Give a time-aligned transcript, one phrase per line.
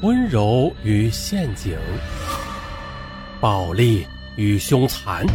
[0.00, 1.76] 温柔与陷阱，
[3.40, 5.26] 暴力与凶残，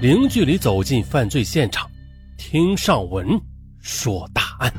[0.00, 1.88] 零距离走进犯罪现场，
[2.36, 3.40] 听上文
[3.78, 4.72] 说大案。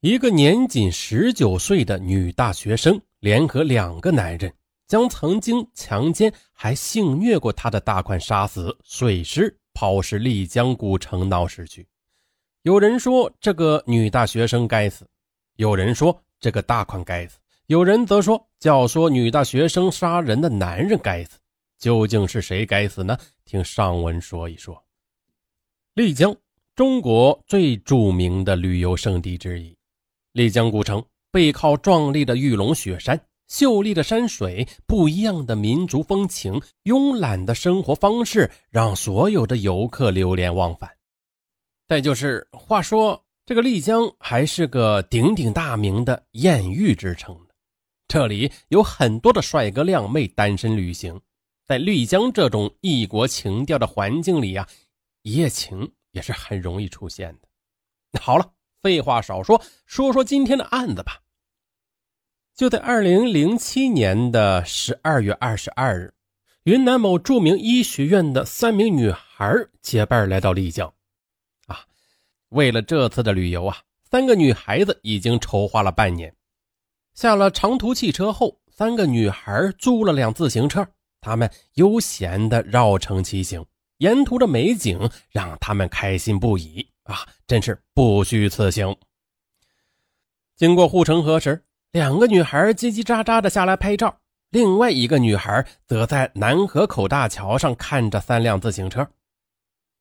[0.00, 4.52] 一个年仅十九岁的女大学生，联合两个男人。
[4.86, 11.86] 将曾经强奸还性虐过他的大款杀死、碎尸、抛尸丽江古城闹市区。
[12.62, 15.08] 有人说这个女大学生该死，
[15.56, 21.38] 有人说这个大款该死，有人则说教唆女大学生杀人的男人该死。
[21.78, 23.18] 究竟是谁该死呢？
[23.44, 24.82] 听上文说一说。
[25.92, 26.34] 丽江，
[26.74, 29.76] 中国最著名的旅游胜地之一。
[30.32, 33.20] 丽江古城背靠壮丽的玉龙雪山。
[33.48, 40.90] 秀丽的山水，不一样的民族风情，慵懒的生活方式，让所有的游客流连忘返。
[41.88, 47.38] 再就是，话说这个丽江还是个鼎鼎大名的艳遇之城
[48.08, 51.20] 这里有很多的帅哥靓妹单身旅行，
[51.64, 54.66] 在丽江这种异国情调的环境里呀，
[55.22, 58.20] 一夜情也是很容易出现的。
[58.20, 58.52] 好了，
[58.82, 61.20] 废话少说，说说今天的案子吧。
[62.56, 66.14] 就在二零零七年的十二月二十二日，
[66.62, 70.90] 云南某著名医学院的三名女孩结伴来到丽江。
[71.66, 71.84] 啊，
[72.48, 73.76] 为了这次的旅游啊，
[74.10, 76.34] 三个女孩子已经筹划了半年。
[77.12, 80.88] 下了长途汽车后，三个女孩租了辆自行车，
[81.20, 83.62] 她们悠闲地绕城骑行，
[83.98, 88.96] 沿途的美景让她们开心不已啊，真是不虚此行。
[90.56, 91.62] 经过护城河时。
[91.96, 94.14] 两个女孩叽叽喳喳的下来拍照，
[94.50, 99.08] 另外一个女孩则在南河口大桥上看着三辆自行车。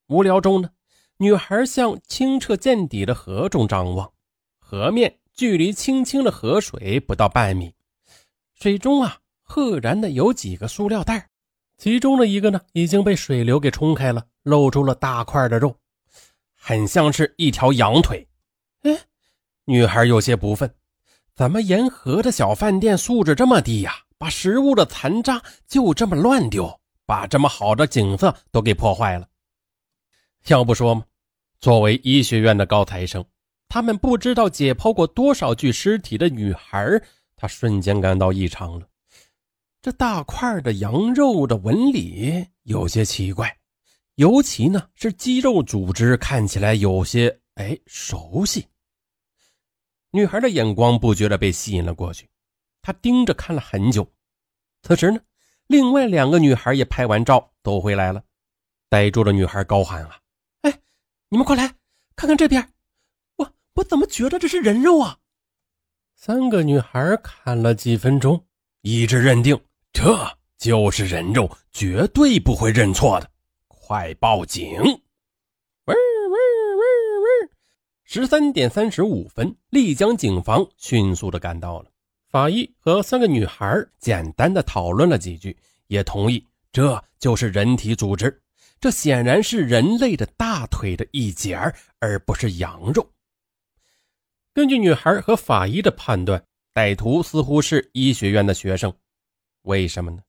[0.08, 0.72] 无聊中呢，
[1.20, 4.12] 女孩向清澈见底的河中张望，
[4.60, 7.74] 河面距离清清的河水不到半米，
[8.56, 11.30] 水中啊，赫然的有几个塑料袋，
[11.78, 15.74] 其中的一个呢已经被水流给冲开了，露出了大块的肉，
[16.60, 18.28] 很像是一条羊腿。
[18.82, 19.00] 哎，
[19.64, 20.70] 女孩有些不忿。
[21.36, 23.94] 怎么沿河的小饭店素质这么低呀？
[24.18, 29.28] 把食物的残渣就这么乱丢，把这么好的景色都给破坏了。
[30.48, 31.04] 要不说吗？
[31.60, 33.24] 作为医学院的高材生，
[33.68, 37.02] 他们不知道解剖过多少具尸体的女孩，
[37.36, 38.88] 他瞬间感到异常了。
[39.82, 43.54] 这大块的羊肉的纹理有些奇怪，
[44.16, 48.66] 尤其呢是肌肉组织看起来有些哎熟悉。
[50.16, 52.30] 女孩的眼光不觉得被吸引了过去，
[52.82, 54.10] 她盯着看了很久。
[54.82, 55.20] 此时呢，
[55.68, 58.24] 另外两个女孩也拍完照都回来了。
[58.88, 60.18] 呆住的女孩高喊：“啊，
[60.62, 60.80] 哎，
[61.28, 61.68] 你们快来
[62.16, 62.72] 看看这边！
[63.36, 65.18] 我我怎么觉得这是人肉啊？”
[66.16, 68.46] 三个女孩看了几分钟，
[68.84, 69.60] 一致认定
[69.92, 70.18] 这
[70.58, 73.30] 就是人肉，绝对不会认错的。
[73.68, 74.80] 快报警！
[78.08, 81.90] 十三点三十五分，丽江警方迅速的赶到了。
[82.30, 85.58] 法医和三个女孩简单的讨论了几句，
[85.88, 88.40] 也同意这就是人体组织，
[88.80, 91.58] 这显然是人类的大腿的一截
[91.98, 93.10] 而不是羊肉。
[94.54, 96.42] 根据女孩和法医的判断，
[96.76, 98.94] 歹徒似乎是医学院的学生。
[99.64, 100.22] 为什么呢？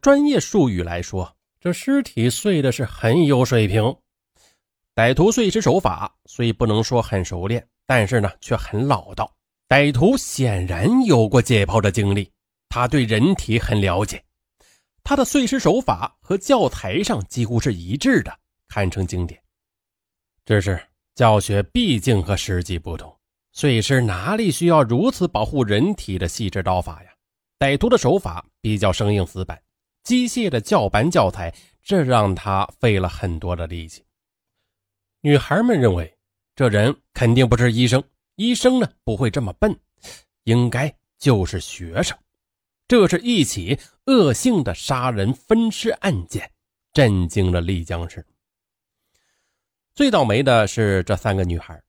[0.00, 3.96] 专业术语来说，这尸体碎的是很有水平。
[4.94, 9.28] 歹徒碎尸手法虽不能说很熟练，但是呢却很老道。
[9.68, 12.30] 歹徒显然有过解剖的经历，
[12.68, 14.22] 他对人体很了解。
[15.02, 18.32] 他的碎尸手法和教材上几乎是一致的，
[18.68, 19.40] 堪称经典。
[20.46, 20.80] 只是
[21.16, 23.12] 教学毕竟和实际不同，
[23.52, 27.10] 碎尸哪里需要如此保护人体的细致刀法呀？
[27.58, 29.60] 歹徒的手法比较生硬死板，
[30.04, 34.03] 机械的教板教材，这让他费了很多的力气。
[35.26, 36.14] 女孩们认为，
[36.54, 38.04] 这人肯定不是医生，
[38.36, 39.74] 医生呢不会这么笨，
[40.42, 42.14] 应该就是学生。
[42.86, 46.52] 这是一起恶性的杀人分尸案件，
[46.92, 48.22] 震惊了丽江市。
[49.94, 51.82] 最倒霉的是这三个女孩，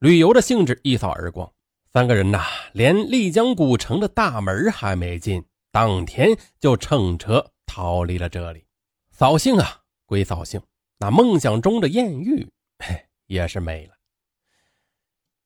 [0.00, 1.48] 旅游的兴致一扫而光，
[1.92, 5.40] 三个人呐，连丽江古城的大门还没进，
[5.70, 8.64] 当天就乘车逃离了这里。
[9.12, 10.60] 扫兴啊，归扫兴，
[10.98, 12.44] 那梦想中的艳遇。
[12.80, 13.94] 嘿， 也是没了。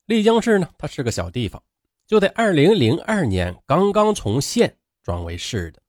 [0.07, 1.63] 丽江市呢，它是个小地方，
[2.07, 5.83] 就在二零零二年刚刚从县转为市的，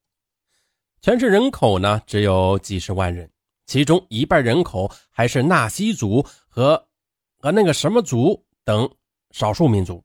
[1.01, 3.29] 全市人口呢只有几十万人，
[3.65, 6.87] 其中一半人口还是纳西族和
[7.37, 8.89] 和那个什么族等
[9.31, 10.03] 少数民族。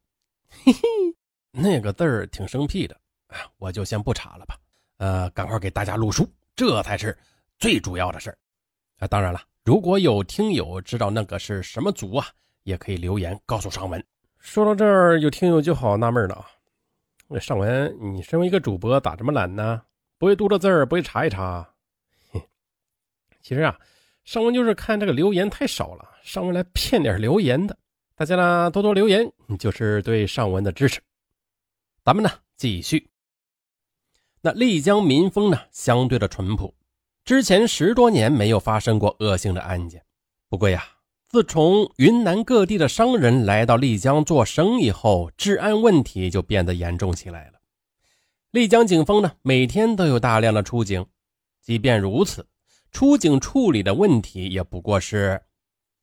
[0.48, 0.80] 嘿嘿，
[1.52, 3.00] 那个字儿挺生僻的，
[3.58, 4.58] 我就先不查了吧。
[4.98, 7.16] 呃，赶快给大家录书，这才是
[7.58, 8.38] 最主要的事儿。
[8.98, 12.26] 啊，当然了，如果有听友知道那个是什么族啊，
[12.62, 14.02] 也可以留言告诉尚文。
[14.38, 16.46] 说到这儿，有听友就好纳闷了啊，
[17.28, 19.82] 那尚文，你身为一个主播，咋这么懒呢？
[20.16, 21.68] 不会读这字儿，不会查一查？
[23.42, 23.78] 其实啊，
[24.24, 27.76] 尚文就是看这个留言太少了，尚文来骗点留言的。
[28.14, 31.02] 大家呢多多留言，就是对尚文的支持。
[32.02, 33.10] 咱们呢继续。
[34.40, 36.74] 那丽江民风呢相对的淳朴，
[37.30, 40.02] 之前十多年没有发生过恶性的案件。
[40.48, 40.84] 不过呀，
[41.28, 47.60] 自从云南各地的商人来到丽江做生意后，治安问题就变得严重起来了。
[48.50, 51.06] 丽江警方呢每天都有大量的出警，
[51.62, 52.44] 即便如此。
[52.90, 55.40] 出警处理的问题也不过是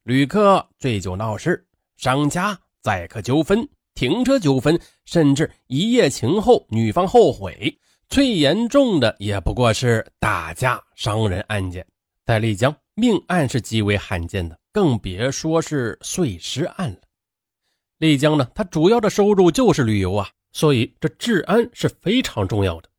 [0.03, 7.77] 旅客醉酒闹事、商家载客纠纷、停车纠纷，甚至一夜情后女方后悔。
[8.09, 11.85] 最严重的也不过是打架伤人案件。
[12.25, 16.99] 在丽江，命案是极为罕见的，更别说是碎尸案了。
[17.97, 22.89] 丽江呢，它主要的收入就是旅游啊，所以这治安是非常重要的。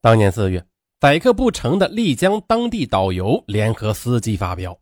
[0.00, 0.64] 当年四月。
[1.00, 4.78] 宰客不成的丽江当地导游联合司机发飙，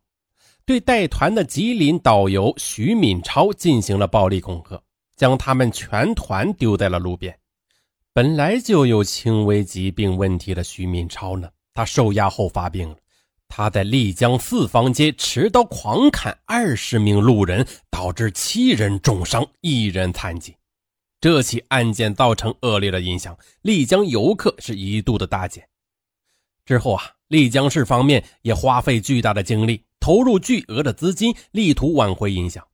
[0.67, 4.79] 对带团的吉林导游徐敏超进行了暴力恐吓，
[5.15, 7.35] 将他们全团丢在了路边。
[8.13, 12.97] 本来就有轻微疾病问题的徐敏超呢，他受压后发病了。
[13.47, 20.53] 他在丽江四方街持刀狂砍二十名路人，导致七人重伤，一人残疾。
[21.21, 25.65] 这起案件造成恶劣的影响，丽江游客是一度的大减。
[26.65, 32.65] 之后啊，丽江市方面也花费巨大的精力，投入巨额的资金，力图挽回影响。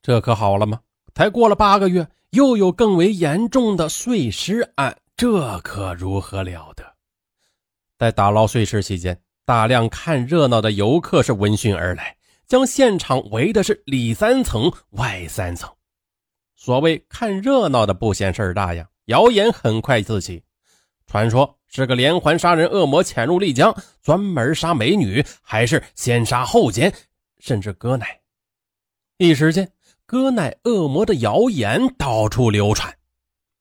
[0.00, 0.80] 这可好了吗？
[1.14, 6.82] 才过了八个月，又有更为严重的碎尸案，这可如何了得？
[7.98, 15.70] 在打捞碎尸期间，大量看热闹的游客是闻讯而来，将现场围的是里三层外三层。
[16.56, 20.42] 所谓看热闹的不嫌事儿大呀，谣言很快四起，
[21.06, 21.58] 传说。
[21.74, 26.92] 是个连环杀人恶魔潜入丽江，专门杀美女，还是先杀后奸，
[27.38, 28.20] 甚至割奶？
[29.16, 29.66] 一时间，
[30.12, 32.94] 割奶恶魔的谣言到处流传。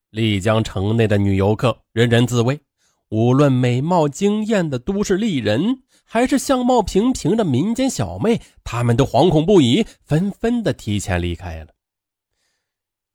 [0.10, 2.60] 丽江城内的女游客人人自危，
[3.08, 11.68] 无论美貌惊艳的都市丽人，还是相貌平平的民间小妹，她们都惶恐不已，纷纷的提前离开了。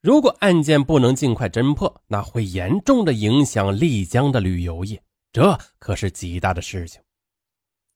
[0.01, 4.99] 如果案件不能尽快侦破，那会严重的影响丽江的旅游业，
[5.31, 6.99] 这可是极大的事情。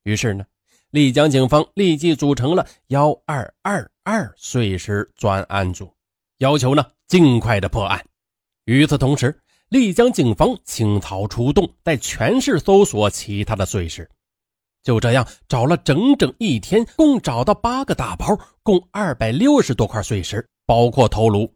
[0.03, 0.45] 于是呢，
[0.91, 5.89] 丽江警方立即组成了幺二二二碎尸专案组，
[6.39, 8.05] 要求呢尽快的破案。
[8.65, 9.39] 与此同时，
[9.69, 14.09] 丽江警方倾巢出动，在全市搜索其他的碎尸。
[14.83, 21.49] 就这样找了整整一天，共找到八个大包，共二百六十多块碎尸，包括头颅。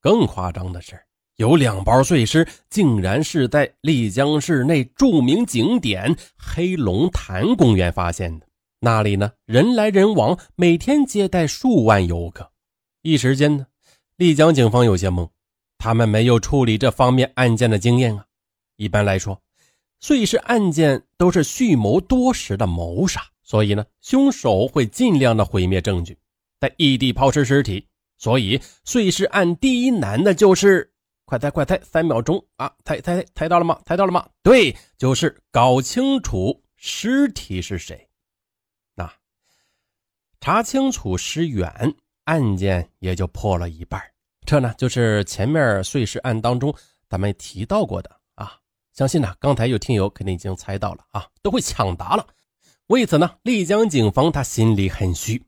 [0.00, 1.00] 更夸张的是，
[1.36, 8.46] 有两包碎尸竟然是在丽江市内著名景点黑龙潭公园发现的。
[8.78, 12.52] 那里呢，人来人往，每天接待数万游客。
[13.02, 13.66] 一时间呢，
[14.16, 15.28] 丽江警方有些懵，
[15.78, 18.26] 他们没有处理这方面案件的经验啊。
[18.76, 19.42] 一般来说，
[19.98, 26.16] 碎尸案件都是蓄谋多时的谋杀，所以呢，凶手会尽量的毁灭证据，
[26.60, 27.86] 在异地抛尸尸体。
[28.16, 30.92] 所以碎尸案第一难的就是，
[31.26, 32.70] 快猜快猜，三秒钟啊！
[32.84, 33.80] 猜猜猜到了吗？
[33.86, 34.28] 猜到了吗？
[34.42, 38.08] 对，就是搞清楚尸体是谁。
[38.94, 39.10] 那
[40.38, 44.00] 查清楚尸源，案件也就破了一半。
[44.46, 46.74] 这呢，就是前面碎尸案当中
[47.08, 48.58] 咱们提到过的啊。
[48.92, 52.26] 相信呢，刚才有听友肯定已经猜到了啊，都会抢答了。
[52.88, 55.42] 为此呢，丽江警方他心里很虚。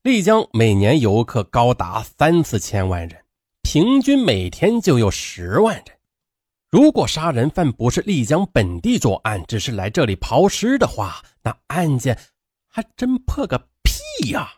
[0.00, 3.22] 丽江每年游客高达三四千万人，
[3.68, 5.86] 平均每天就有十万人。
[6.70, 12.16] 如果杀人犯不是丽江本地作案，只是来这里抛尸的话，那案件
[12.68, 14.48] 还真破个屁呀！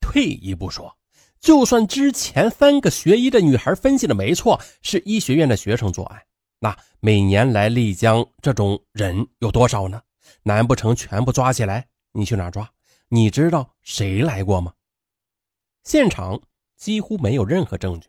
[0.00, 0.98] 退一步说，
[1.38, 6.20] 就算之前三个学医的女孩分析的没错，是医学院的学生作案，
[6.58, 10.02] 那每年来丽江这种人有多少呢？
[10.42, 11.86] 难不成全部抓起来？
[12.10, 12.68] 你去哪抓？
[13.08, 14.72] 你知道谁来过吗？
[15.84, 16.42] 现场
[16.76, 18.08] 几乎没有任何证据。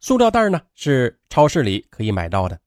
[0.00, 2.58] 塑料袋呢是超市里可以买到的，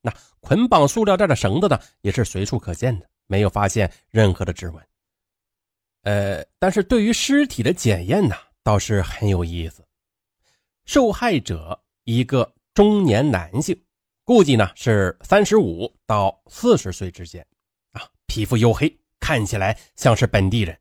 [0.00, 3.08] 那捆绑塑料袋的绳子呢也是随处可见的。
[3.26, 4.86] 没有发现任何的指纹。
[6.02, 9.82] 呃，但是对于尸体的检验呢，倒是很有意思。
[10.84, 13.82] 受害者一个中年男性，
[14.24, 17.46] 估计呢是三十五到四十岁之间，
[17.92, 20.78] 啊，皮肤黝黑，看起来像是本地人。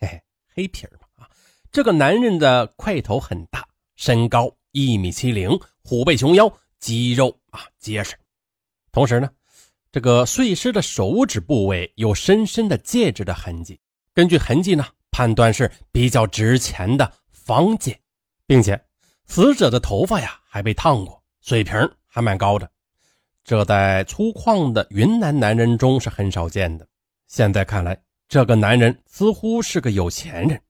[0.00, 0.22] 嘿嘿，
[0.54, 1.30] 黑皮儿嘛，啊，
[1.70, 8.16] 这个男人的块头很大，身高一米七零，虎背熊腰，肌肉啊结实。
[8.90, 9.30] 同时呢，
[9.92, 13.80] 这个碎尸的手指部位有深深的戒指的痕迹。
[14.12, 17.96] 根据痕迹呢，判断是比较值钱的方戒，
[18.48, 18.84] 并且
[19.26, 21.72] 死者的头发呀还被烫过，水平
[22.08, 22.68] 还蛮高的。
[23.44, 26.84] 这在粗犷的云南男人中是很少见的。
[27.28, 30.60] 现在看来，这个男人似乎是个有钱人，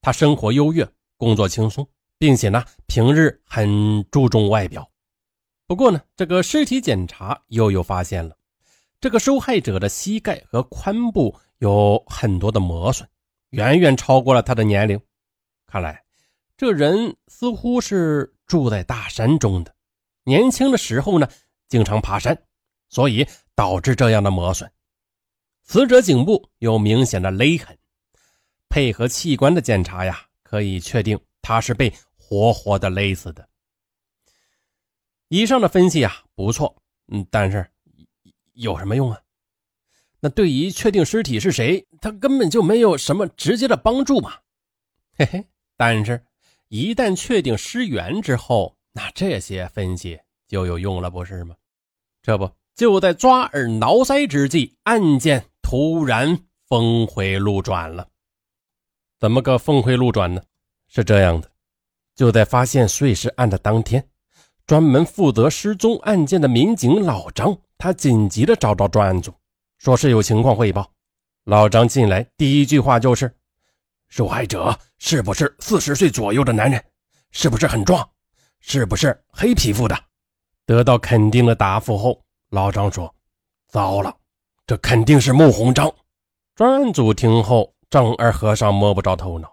[0.00, 0.84] 他生活优越，
[1.16, 4.90] 工作轻松，并且呢平日很注重外表。
[5.66, 8.36] 不过呢，这个尸体检查又有发现了，
[9.00, 11.34] 这个受害者的膝盖和髋部。
[11.58, 13.08] 有很多的磨损，
[13.50, 15.00] 远远超过了他的年龄。
[15.66, 16.04] 看来，
[16.58, 19.74] 这人似乎是住在大山中的。
[20.24, 21.26] 年轻的时候呢，
[21.68, 22.36] 经常爬山，
[22.90, 24.70] 所以导致这样的磨损。
[25.62, 27.78] 死者颈部有明显的勒痕，
[28.68, 33.46] 配合器官的检查呀，可以确定他是被活活的勒死的。
[35.28, 36.74] 以上的分析啊，不错，
[37.12, 37.70] 嗯，但是
[38.54, 39.20] 有什么用啊？
[40.20, 44.38] 那对于确定尸体是谁，他根本就没有什么直接的帮助嘛。
[45.18, 45.44] 嘿嘿，
[45.76, 46.24] 但是，
[46.68, 51.54] 一旦确定尸源之后，那这些分析就有用了，不是吗？
[52.22, 58.08] 这不就在抓耳挠腮之际，案件突然峰回路转了。
[59.20, 60.42] 怎么个峰回路转呢？
[60.94, 61.50] 是这样的，
[62.14, 64.06] 就在发现碎尸案的当天，
[64.64, 69.34] 专门负责失踪案件的民警老张，他紧急的找到专案组。
[69.78, 70.88] 说是有情况汇报，
[71.46, 73.34] 老张进来第一句话就是
[74.08, 76.82] ：“受害者是不是四十岁左右的男人？
[77.32, 78.08] 是不是很壮？
[78.60, 79.98] 是不是黑皮肤的？”
[80.64, 83.12] 得到肯定的答复后，老张说
[83.68, 84.16] ：“糟了，
[84.64, 85.92] 这肯定是穆鸿章。”
[86.54, 89.52] 专案组听后，丈二和尚摸不着头脑：“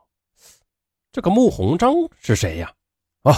[1.11, 2.71] 这个穆鸿章是谁呀
[3.23, 3.35] ？”“哦，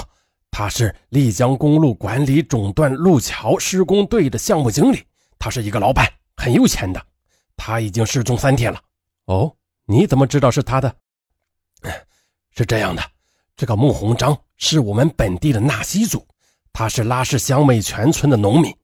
[0.52, 5.04] 他是丽江公路管理总段路桥施工队的项目经理，
[5.38, 7.02] 他是一个老板。”很有钱的，
[7.56, 8.82] 他已经失踪三天了。
[9.26, 10.94] 哦，你怎么知道是他的？
[12.56, 13.04] 是这样的，
[13.56, 16.28] 这个穆鸿章是我们本地的纳西族，
[16.74, 18.76] 他是拉市乡美泉村的农民。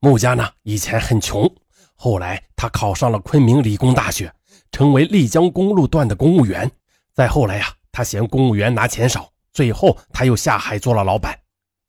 [0.00, 1.50] 穆家呢以前很穷，
[1.94, 4.32] 后来他考上了昆明理工大学，
[4.70, 6.70] 成为丽江公路段的公务员。
[7.14, 11.34] 再后来呀，他嫌公务员拿钱少，最后他又下海做了老板。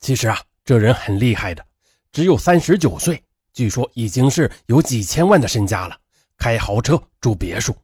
[0.00, 1.62] 其实啊，这人很厉害的，
[2.10, 3.22] 只有三十九岁。
[3.52, 5.94] 据说已经是有几千万的身家了，
[6.38, 7.76] 开豪车住别墅。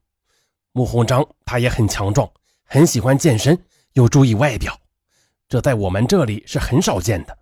[0.73, 2.27] 穆鸿章他也很强壮，
[2.65, 3.63] 很喜欢健身，
[3.93, 4.75] 又注意外表，
[5.47, 7.39] 这在我们这里是很少见的。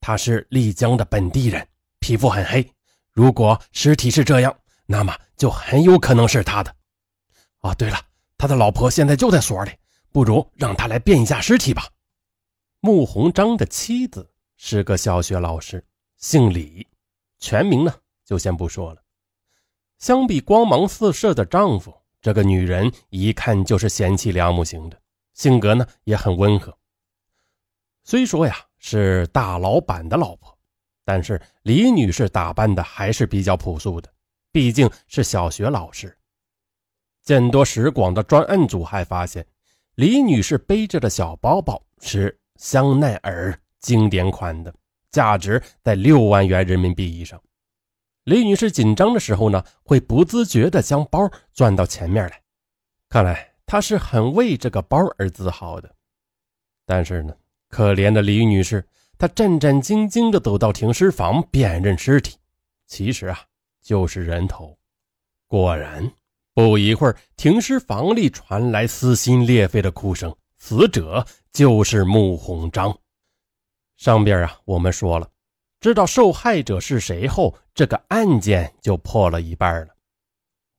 [0.00, 1.64] 他是丽江的本地人，
[2.00, 2.68] 皮肤很黑。
[3.12, 4.52] 如果尸体是这样，
[4.86, 6.74] 那么就很有可能是他的。
[7.60, 8.00] 哦，对了，
[8.36, 9.70] 他的老婆现在就在所里，
[10.14, 11.88] 不如让他来变一下尸体吧。
[12.78, 15.84] 穆鸿章的妻子是个小学老师，
[16.18, 16.86] 姓李。
[17.40, 17.92] 全名呢，
[18.24, 19.02] 就先不说了。
[19.98, 21.92] 相比光芒四射的丈夫，
[22.22, 24.96] 这个女人一看就是贤妻良母型的，
[25.32, 26.72] 性格呢也很温和。
[28.04, 30.56] 虽说呀是大老板的老婆，
[31.04, 34.08] 但是李女士打扮的还是比较朴素的，
[34.52, 36.16] 毕竟是小学老师。
[37.24, 39.44] 见多识广的专案组还发现，
[39.96, 44.74] 李女士背着的小包包是香奈儿经典款的。
[45.10, 47.40] 价值在六万元人民币以上。
[48.24, 52.42] 李女士紧张的时候呢，会不自觉地将包转到前面来，
[53.08, 55.94] 看来她是很为这个包而自豪的。
[56.84, 57.32] 但是呢，
[57.68, 58.84] 可怜的李女士，
[59.16, 62.36] 她战战兢兢地走到停尸房辨认尸体，
[62.88, 63.38] 其实啊，
[63.80, 64.76] 就是人头。
[65.46, 66.12] 果然，
[66.54, 72.96] 不一会儿，停尸房里传来撕心裂肺的哭声，死者就是穆鸿章。
[73.96, 75.28] 上边啊，我们说了，
[75.80, 79.94] 知道受害者是谁后，这个案件就破了一半了。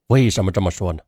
[0.08, 1.04] 为什么这么说呢？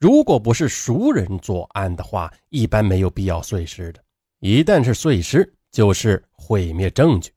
[0.00, 4.02] 如果不是熟人作案的话，一般没有必要碎尸的。
[4.40, 7.32] 一旦是碎尸，就是毁灭证据。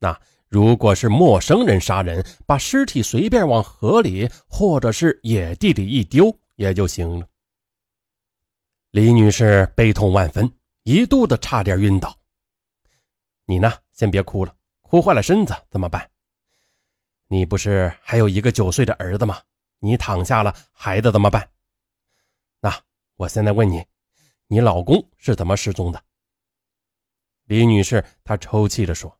[0.00, 0.20] 那
[0.52, 7.26] 如果是陌生人杀人，把尸体随便往河里或者是野地里一丢也就行了。
[8.90, 12.14] 李女士悲痛万分，一度的差点晕倒。
[13.46, 13.72] 你呢？
[13.92, 16.06] 先别哭了，哭坏了身子怎么办？
[17.28, 19.40] 你不是还有一个九岁的儿子吗？
[19.78, 21.48] 你躺下了，孩子怎么办？
[22.60, 22.78] 那
[23.16, 23.82] 我现在问你，
[24.48, 26.04] 你老公是怎么失踪的？
[27.44, 29.18] 李女士她抽泣着说：“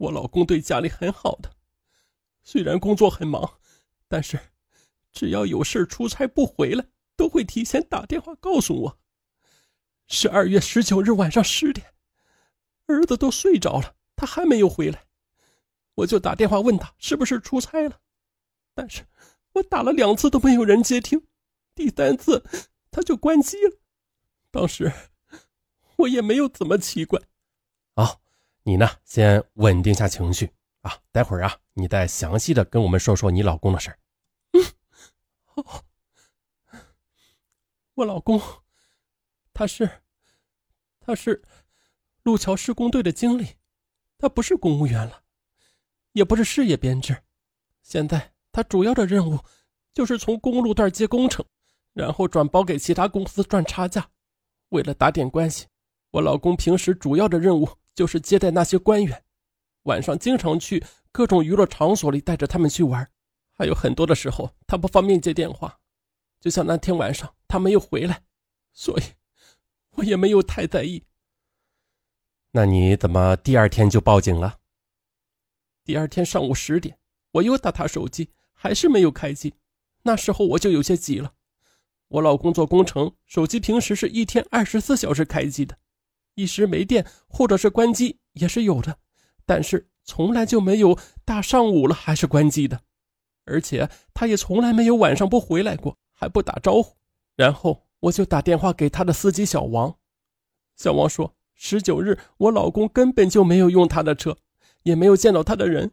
[0.00, 1.52] 我老公对家里很好的，
[2.42, 3.58] 虽然工作很忙，
[4.08, 4.40] 但是
[5.12, 8.98] 只要有事出差不回来，都会提前打电话告诉我。
[10.06, 11.92] 十二月十九日晚上十点，
[12.86, 15.06] 儿子都睡着了，他还没有回来。”
[15.96, 18.00] 我就打电话问他是不是出差了，
[18.72, 19.06] 但是
[19.52, 21.26] 我打了两次都没有人接听，
[21.74, 22.42] 第三次
[22.90, 23.76] 他就关机了。
[24.50, 24.90] 当时
[25.96, 27.20] 我也没有怎么奇怪。
[28.62, 28.88] 你呢？
[29.04, 30.50] 先稳定下情绪
[30.82, 33.98] 啊，待会儿啊，你再详细的跟我们说说你老公的事儿。
[34.52, 35.64] 嗯，
[37.94, 38.40] 我老公
[39.52, 39.90] 他是
[41.00, 41.42] 他是
[42.22, 43.56] 路桥施工队的经理，
[44.18, 45.22] 他不是公务员了。
[46.12, 47.16] 也不是事业编制，
[47.82, 49.38] 现在他主要的任务
[49.94, 51.44] 就是从公路段接工程，
[51.92, 54.10] 然后转包给其他公司赚差价。
[54.70, 55.66] 为了打点关系，
[56.10, 57.68] 我老公平时主要的任务
[58.00, 59.22] 就是接待那些官员，
[59.82, 63.06] 晚上经常去各种娱乐场所里带着他们去玩。
[63.52, 65.78] 还有很多的时候他不方便接电话，
[66.40, 68.22] 就像那天晚上他没有回来，
[68.72, 69.02] 所以
[69.96, 71.04] 我也没有太在意。
[72.52, 74.60] 那你怎么第二天就报警了？
[75.84, 76.98] 第二天上午十点，
[77.32, 79.52] 我又打他手机，还是没有开机。
[80.04, 81.34] 那时候我就有些急了。
[82.08, 85.76] 我老公做工程，手机平时是一天二十四小时开机的，
[86.34, 88.98] 一时没电或者是关机也是有的，
[89.46, 92.80] 但是从来就没有大上午了还是关机的。
[93.44, 96.96] 而且他也从来没有晚上不回来过，还不打招呼。
[97.36, 99.96] 然后我就打电话给他的司机小王，
[100.76, 104.36] 小王说十九日我老公根本就没有用他的车。
[104.82, 105.90] 也没有见到他的人，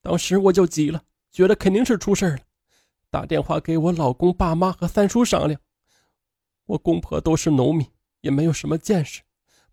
[0.00, 2.38] 当时我就急了，觉得肯定是出事了，
[3.10, 5.60] 打电话给我老公爸妈和三叔商量。
[6.64, 7.86] 我公婆都是农民，
[8.22, 9.20] 也没有什么见识，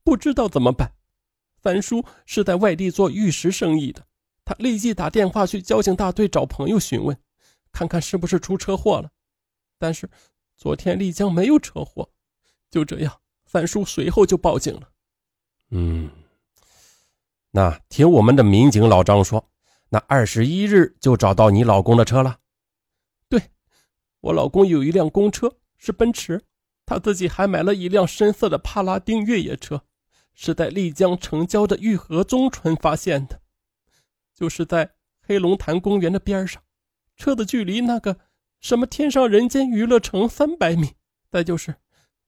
[0.10, 0.91] 不知道怎么办。
[1.62, 4.08] 三叔是在外地做玉石生意的，
[4.43, 7.15] 他立即打电话去交警大队找朋友询问，
[7.72, 9.12] 看看是不是出车祸了。
[9.78, 10.10] 但是
[10.58, 12.10] 昨天丽江没有车祸，
[12.72, 14.89] 就这样，三叔随后就报警了。
[15.69, 16.10] 嗯。
[17.52, 19.48] 那听我们的民警老张说，
[19.89, 22.39] 那二十一日就找到你老公的车了。
[23.28, 23.39] 对，
[24.22, 26.41] 我老公有一辆公车，是奔驰，
[26.84, 29.84] 他自己还买了一辆深色的帕拉丁越野车，
[30.41, 33.41] 是在丽江城郊的玉河中村发现的，
[34.34, 36.63] 就是在黑龙潭公园的边上。
[37.17, 38.17] 车的距离那个
[38.62, 40.95] 什么天上人间娱乐城三百米，
[41.30, 41.75] 再就是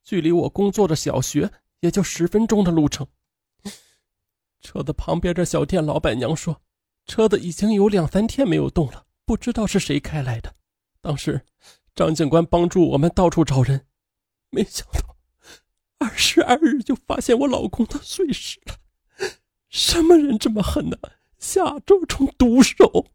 [0.03, 3.07] 距离我工作的小学也就十分钟的路程。
[4.59, 6.61] 车子旁边的小店老板娘说
[7.07, 10.53] ：“车子已经有两三天没有动了，不知道是谁开来的。”
[10.99, 11.45] 当时
[11.95, 13.85] 张警官帮助我们到处找人，
[14.49, 15.10] 没想到
[16.01, 18.75] 二十二日就发现我老公的碎尸了。
[19.69, 20.97] 什么人这么狠呢？
[21.37, 23.05] 下这种毒手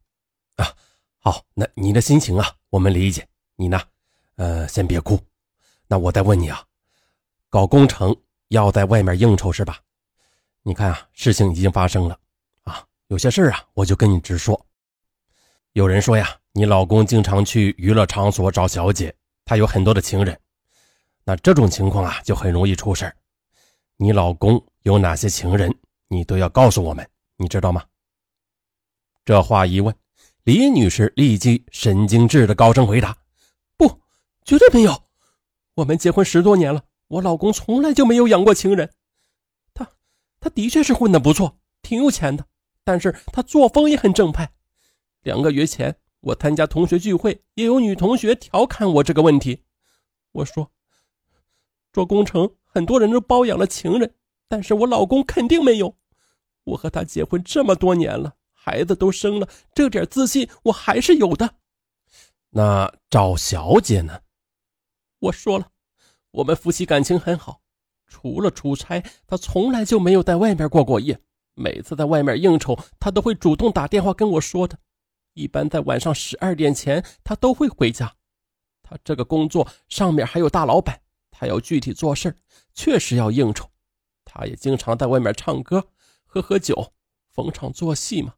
[0.55, 0.73] 啊！
[1.19, 3.27] 好，那你的心情啊，我们理解。
[3.57, 3.81] 你呢？
[4.37, 5.19] 呃，先别哭。
[5.89, 6.65] 那我再问你啊，
[7.51, 8.17] 搞工程
[8.49, 9.81] 要在外面应酬是吧？
[10.63, 12.19] 你看啊，事情已经发生了，
[12.63, 14.65] 啊，有些事啊，我就跟你直说。
[15.73, 19.13] 有人说呀，你老公经常去娱乐场所找小姐，
[19.45, 20.39] 他有很多的情人，
[21.29, 23.13] 那这种情况啊，就很容易出事
[23.97, 25.75] 你老公有哪些情人，
[26.07, 27.05] 你都要告诉我们，
[27.37, 27.85] 你知道吗？
[29.25, 29.93] 这话一问，
[30.45, 33.19] 李女士立即神经质的高声回答
[33.77, 34.01] ：“不，
[34.45, 35.03] 绝对没有。
[35.75, 38.89] 我们结婚十多年了，我老公从来就没有养过情人。”
[39.75, 39.91] 他
[40.39, 42.47] 他的确是混的不错，挺有钱的，
[42.85, 44.49] 但是他作风也很正派。
[45.23, 49.65] 两个月前，我参加同学聚会，也有女同学调侃我这个问题。
[50.31, 50.71] 我说
[51.97, 54.13] ：“做工程，很多人都包养了情人，
[54.49, 55.97] 但是我老公肯定没有。
[56.65, 61.55] 我和他结婚这么多年了，孩子都生了，这点自信我还是有的。”
[62.53, 64.21] 那赵小姐呢？
[65.21, 65.69] 我说了，
[66.33, 67.63] 我们夫妻感情很好。
[68.07, 71.19] 除了出差，他从来就没有在外面过过夜。
[71.55, 74.79] 每次在外面应酬，他都会主动打电话跟我说的。
[75.33, 78.15] 一般在晚上十二点前，他都会回家。
[78.83, 81.01] 他这个工作上面还有大老板，
[81.39, 82.35] 他要具体做事
[82.73, 83.69] 确实要应酬。
[84.25, 85.87] 他也经常在外面唱歌、
[86.25, 86.95] 喝喝酒，
[87.31, 88.33] 逢场作戏嘛。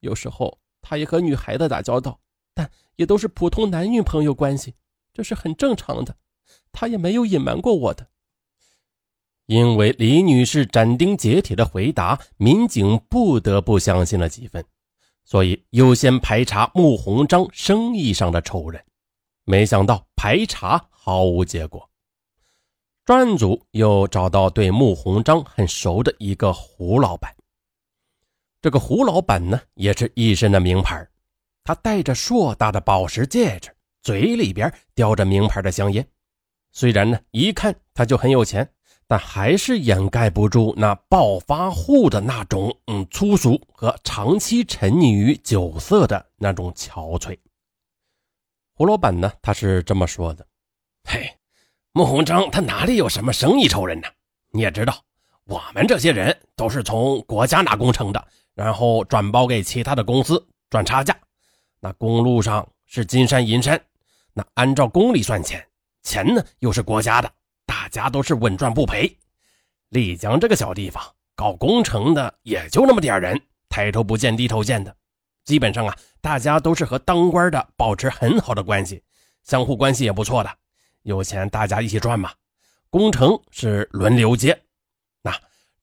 [0.00, 2.20] 有时候他也和女孩子打交道，
[2.52, 4.74] 但也都是普通男女朋友关系，
[5.14, 6.14] 这是很正常的。
[6.72, 8.08] 他也没有隐瞒过我的。
[9.46, 14.62] 因为李女士斩钉截铁的回答，民警不得不相信了几分。
[15.24, 18.84] 所以优先排查穆鸿章生意上的仇人。
[19.44, 21.89] 没想到排查毫无结果，
[23.10, 27.34] 专案组又找到对穆鸿章很熟的一个胡老板。
[28.62, 31.04] 这个胡老板呢，也是一身的名牌，
[31.64, 36.06] 他戴着硕大的宝石戒指，嘴里边叼着名牌的香烟。
[36.70, 38.72] 虽然呢，一看他就很有钱，
[39.08, 47.36] 但还是掩盖不住那暴发户的那种嗯粗俗和长期沉溺于酒色的那种憔悴。
[48.72, 50.46] 胡老板呢，他是这么说的
[51.02, 51.28] ：“嘿，
[51.92, 54.06] 穆鸿章他哪里有什么生意仇人呢？
[54.52, 54.96] 你也知道，
[55.44, 61.16] 我们这些人都是从国家拿工程的，然后转包给其他的公司赚差价。
[61.80, 63.80] 那公路上是金山银山，
[64.32, 65.66] 那按照公里算钱。”
[66.04, 67.30] 钱呢，又是国家的，
[67.66, 69.18] 大家都是稳赚不赔。
[69.88, 71.02] 丽江这个小地方，
[71.34, 74.94] 搞工程的也就那么点人，抬头不见低头见的。
[75.44, 79.02] 基本上啊，大家都是和当官的保持很好的关系，
[79.42, 80.50] 相互关系也不错的。
[81.02, 82.32] 有钱大家一起赚嘛。
[82.90, 84.60] 工程是轮流接，
[85.22, 85.32] 那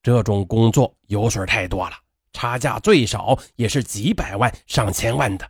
[0.04, 1.96] 这种工作油水太多了，
[2.34, 5.50] 差价最少也是几百万上千万的，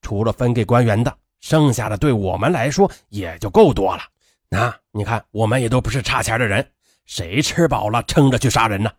[0.00, 1.18] 除了分给官员的。
[1.40, 4.02] 剩下的对我们来说也就够多了。
[4.48, 6.72] 那你看，我们也都不是差钱的人，
[7.04, 8.90] 谁吃饱了撑着去杀人呢？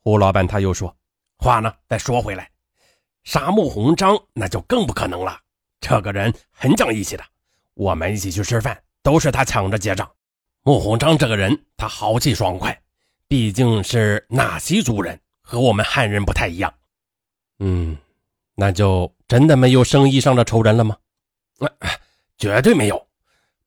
[0.00, 0.92] 胡老板他又说
[1.38, 2.50] ：“话呢，再说回来，
[3.22, 5.38] 杀穆鸿章那就更不可能了。
[5.80, 7.24] 这个人很讲义气的，
[7.74, 10.10] 我们一起去吃饭都是他抢着结账。
[10.62, 12.78] 穆鸿章这个人，他豪气爽快，
[13.26, 16.72] 毕竟是纳西族人，和我们汉人不太一样。
[17.58, 17.96] 嗯，
[18.54, 20.96] 那就真的没有生意上的仇人了吗？”
[22.36, 23.06] 绝对没有，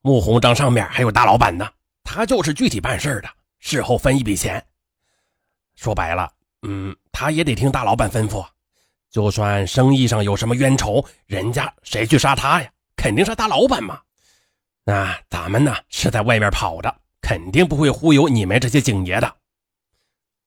[0.02, 1.70] 穆鸿章上面还有大老板呢，
[2.04, 4.64] 他就是具体办事的，事后分一笔钱。
[5.76, 6.32] 说白了，
[6.64, 8.44] 嗯，他也得听大老板吩咐。
[9.12, 12.70] 就算生意上有什么冤仇，人家谁去杀他呀？
[13.04, 14.00] 肯定是大老板嘛。
[14.86, 19.36] 那咱们呢是在外面跑的，肯定不会忽悠你们这些警爷的。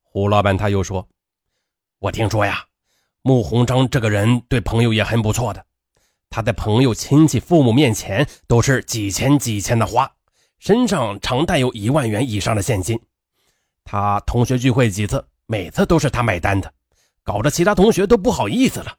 [0.01, 1.07] 胡老板他又说
[2.01, 2.65] ：“我听说呀，
[3.21, 5.67] 穆鸿章这个人对朋友也很不错的。”
[6.31, 10.11] 他在朋友、亲戚、父母面前都是几千几千的花，
[10.59, 12.99] 身上常带有一万元以上的现金。
[13.85, 16.73] 他同学聚会几次，每次都是他买单的，
[17.23, 18.97] 搞得其他同学都不好意思了。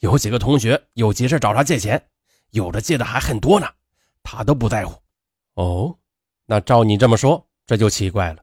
[0.00, 2.08] 有几个同学有急事找他借钱，
[2.50, 3.68] 有的借的还很多呢，
[4.22, 5.00] 他都不在乎。
[5.54, 5.96] 哦，
[6.46, 8.42] 那照你这么说，这就奇怪了。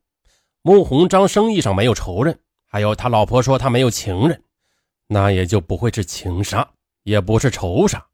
[0.61, 4.43] 穆鸿章生意上没有仇人，还有他老婆说他没有情人，
[5.07, 6.67] 那也就不会是情杀，
[7.03, 8.05] 也不是仇杀。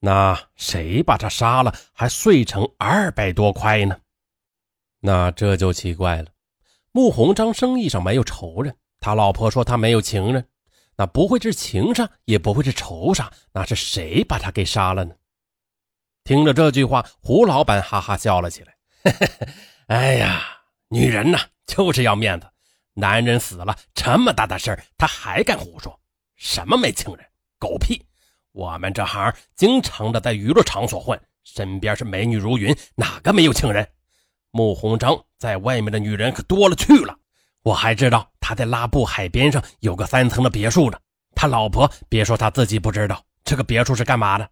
[0.00, 3.98] 那谁把他杀了，还碎成二百多块呢？
[5.00, 6.28] 那这就奇怪了。
[6.92, 10.48] 穆鸿章生意上没有仇人，他老婆说他没有情人，
[10.96, 15.14] 那不会是情杀，也不会是仇杀，那是谁把他给杀了呢？
[16.28, 18.74] 听了这句话，胡老板哈哈笑了起来。
[19.88, 20.42] 哎呀，
[20.90, 22.46] 女人呐，就是要面子。
[22.92, 25.98] 男人死了这么大的事儿，他还敢胡说？
[26.36, 27.24] 什么没情人？
[27.58, 28.04] 狗屁！
[28.52, 33.88] 我们这行经常的在娱乐场所混，身边是美女如云，哪个没有情人？
[34.50, 37.16] 穆鸿章在外面的女人可多了去了。
[37.62, 40.98] 我还知道他在拉布海边上有个三层的别墅呢。
[41.34, 44.46] 他老婆别说他自己不知道，这个别墅是干嘛的？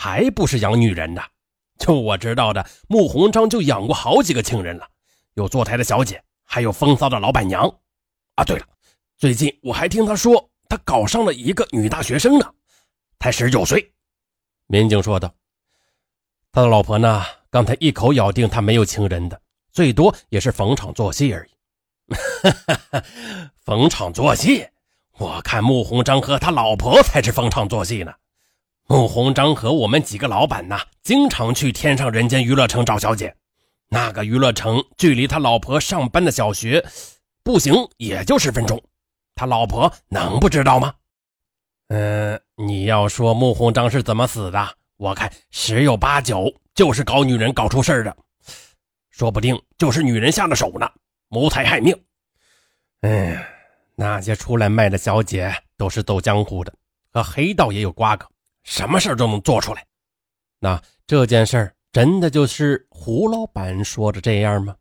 [0.00, 1.20] 还不是养女人的？
[1.76, 4.86] 就我知道的，穆鸿章就养过好几个情人了，
[5.34, 7.68] 有坐台的小姐，还有风骚的老板娘。
[8.36, 8.66] 啊，对了，
[9.16, 12.48] 最近我还听他说，他搞上了一个女大学生呢。
[13.18, 13.92] 才十九岁，
[14.68, 15.34] 民警说道
[16.52, 17.24] ：“他的老婆呢？
[17.50, 19.40] 刚才一口咬定他没有情人的，
[19.72, 22.14] 最多也是逢场作戏而已。
[23.66, 24.64] 逢场作戏？
[25.18, 28.12] 我看穆鸿章和他老婆才是逢场作戏呢。
[28.90, 33.36] 穆鸿章和我们几个老板呐，经常去天上人间娱乐城找小姐。
[33.90, 36.82] 那个娱乐城距离他老婆上班的小学，
[37.42, 38.82] 步行也就十分钟。
[39.34, 40.94] 他老婆能不知道吗？”
[41.88, 44.66] 嗯，你要说穆鸿章是怎么死的？
[44.96, 48.16] 我看十有八九就是搞女人搞出事的，
[49.10, 50.90] 说不定就是女人下了手呢，
[51.28, 51.94] 谋财害命。
[53.02, 53.38] 嗯，
[53.94, 56.72] 那些出来卖的小姐都是走江湖的，
[57.12, 58.26] 和黑道也有瓜葛，
[58.68, 59.86] 什么事都能做出来。
[60.58, 64.76] 那这件事真的就是胡老板说的这样吗？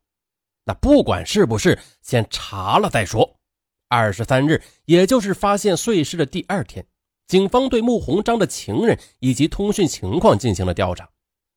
[0.65, 3.39] 那不管是不是，先查了再说。
[3.87, 6.85] 二十三日，也就是发现碎尸的第二天。
[7.27, 11.09] 警方对穆鸿章的情人以及通讯情况进行了调查，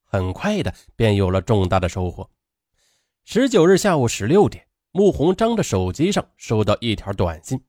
[0.05, 2.31] 很快的便有了重大的收获。
[3.25, 7.61] 十九日下午十六点，穆鸿章的手机上收到一条短信，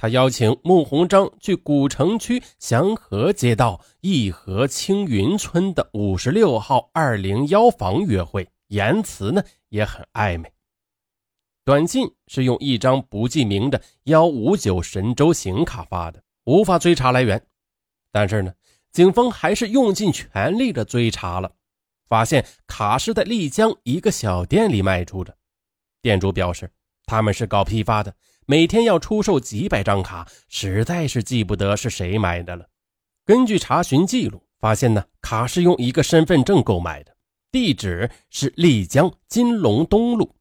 [0.00, 10.48] 他邀请穆鸿章去古城区祥和街道义和青云村的五十六号二零幺房约会，言辞呢也很暧昧。
[11.64, 17.44] 短信是用一张不记名的幺五九神州行卡发的，无法追查来源。
[18.12, 18.54] 但是呢，
[18.92, 21.50] 警方还是用尽全力的追查了，
[22.08, 25.36] 发现卡是在丽江一个小店里卖出的。
[26.00, 26.70] 店主表示
[27.04, 28.14] 他们是搞批发的。
[28.50, 32.66] 每天要出售几百张卡，实在是记不得是谁买的了。
[33.26, 37.14] 根据查询记录，发现呢，卡是用一个身份证购买的，
[37.52, 40.34] 地址是丽江金龙东路。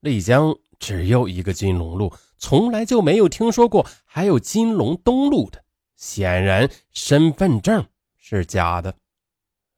[0.00, 5.62] 丽江只有一个金龙路，从来就没有听说过还有金龙东路的。
[5.94, 7.86] 显然，身份证
[8.16, 8.94] 是假的。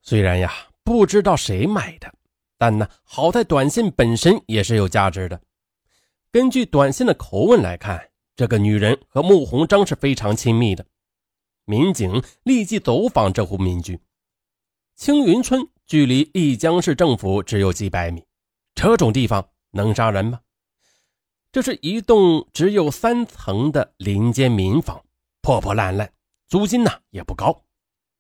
[0.01, 0.53] 虽然呀，
[0.85, 2.15] 不知道谁买的，
[2.57, 5.41] 但呢，好在短信本身也是有价值的。
[6.35, 10.85] 根据短信的口吻来看，这个女人和穆鸿章是非常亲密的。
[11.65, 14.01] 民警立即走访这户民居。
[14.97, 18.25] 青云村距离丽江市政府只有几百米，
[18.75, 20.41] 这种地方能杀人吗？
[21.53, 25.05] 这是一栋只有三层的临街民房，
[25.41, 26.13] 破破烂烂，
[26.49, 27.63] 租金呢也不高。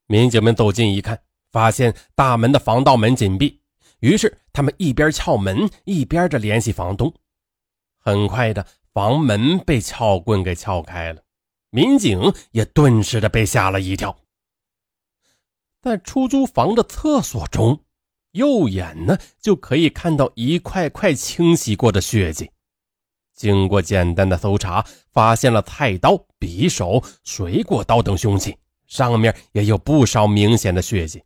[0.06, 3.60] 民警们走近一看，发现大门的防盗门紧闭，
[3.98, 7.12] 于是他们一边撬门，一边着联系房东。
[8.04, 11.22] 很快的，房门被撬棍给撬开了，
[11.70, 14.14] 民警也顿时的被吓了一跳。
[15.80, 17.80] 在出租房的厕所中，
[18.32, 22.50] 右眼呢就可以看到一块块清洗过的血迹。
[23.34, 28.54] 经过简单的搜查，发现了菜刀、匕首、水果刀等凶器，
[28.86, 31.24] 上面也有不少明显的血迹。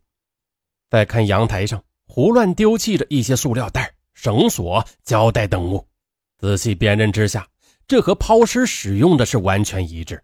[0.89, 5.85] 再看阳台上，胡乱丢弃着一些塑料袋、绳索、胶带等物。
[6.39, 7.45] 仔细辨认之下，
[7.85, 10.23] 这和抛尸使用的是完全一致。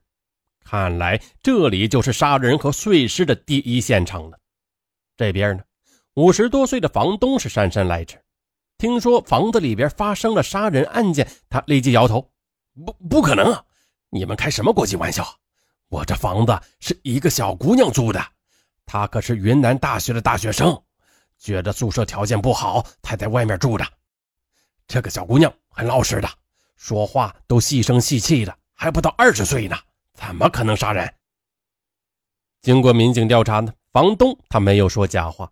[0.64, 4.40] 看来这里就是杀人和碎尸的第一现场了。
[5.18, 5.64] 这边呢，
[6.16, 8.20] 五十多岁的房东是姗姗来迟，
[8.78, 12.32] 听说房子里边发生了杀人案件，他立即摇头
[12.86, 13.64] ：“不，不可能啊！
[14.10, 15.28] 你们开什么国际玩笑？
[15.90, 18.26] 我这房子是一个小姑娘租的，
[18.86, 20.82] 她可是云南大学的大学生，
[21.38, 23.86] 觉得宿舍条件不好，才在外面住的。
[24.88, 26.30] 这个小姑娘。”很老实的，
[26.78, 29.76] 说话都细声细气的，还不到二十岁呢，
[30.14, 31.14] 怎么可能杀人？
[32.62, 35.52] 经过民警调查呢，房东他没有说假话，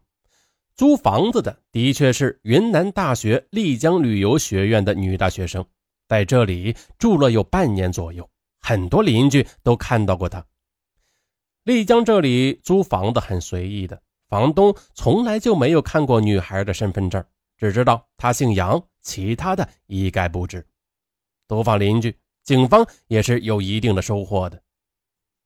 [0.78, 5.66] 租房子的的确是云南大学丽江旅游学院的女大学生，
[6.08, 8.30] 在这里住了有半年左右，
[8.62, 10.42] 很多邻居都看到过她。
[11.66, 17.22] 丽江这里租房子很随意的，房东从来就没有看过女孩的身份证，
[17.58, 18.82] 只知道她姓杨。
[19.04, 20.66] 其他的一概不知。
[21.48, 24.60] 走访邻居，警方也是有一定的收获的。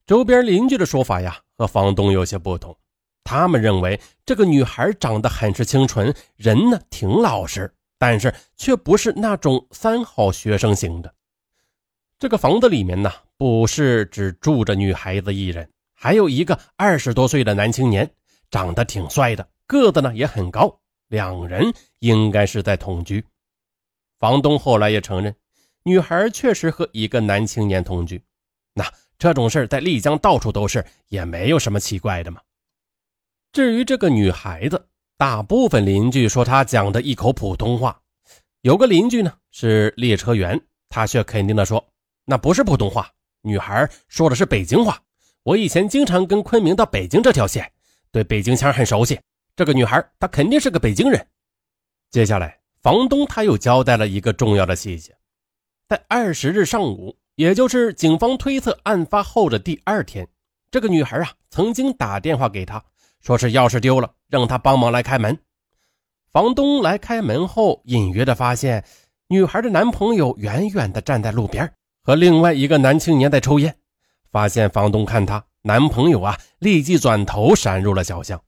[0.06, 2.78] 周边邻居的说法呀，和房东有些不同。
[3.24, 11.13] 他们认为这个女孩长得很是清纯，人呢挺老实，但是却不是那种三好学生型的。
[12.17, 18.10] 这个房子里面呢，不是只住着女孩子一人，还有一个二十多岁的男青年，
[18.50, 23.26] 长得挺帅的，个子呢也很高，两人应该是在同居。
[24.19, 25.36] 房东后来也承认，
[25.84, 28.21] 女孩确实和一个男青年同居。
[28.73, 28.86] 那
[29.17, 32.41] 这种事在丽江到处都是，也没有什么奇怪的嘛。
[33.51, 37.99] 至于这个女孩子，大部分邻居说她讲的一口普通话，
[38.62, 41.84] 有个邻居呢是列车员，他却肯定的说
[42.25, 43.10] 那不是普通话，
[43.41, 45.01] 女孩说的是北京话。
[45.43, 47.71] 我以前经常跟昆明到北京这条线，
[48.12, 49.19] 对北京腔很熟悉。
[49.56, 51.25] 这个女孩她肯定是个北京人。
[52.12, 52.57] 接下来。
[52.81, 55.15] 房东他又交代了一个重要的细节，
[55.89, 60.27] 在二十日上午，也就是警方推测案发后的第二天，
[60.69, 62.83] 这个女孩啊曾经打电话给他，
[63.19, 65.37] 说是钥匙丢了，让他帮忙来开门。
[66.31, 68.85] 房东来开门后，隐约的发现
[69.27, 73.75] 女孩的男朋友远远的站在路边，和另外一个男青年在抽烟。
[74.29, 78.41] 发现房东看他男朋友啊，立即转头闪入了小巷。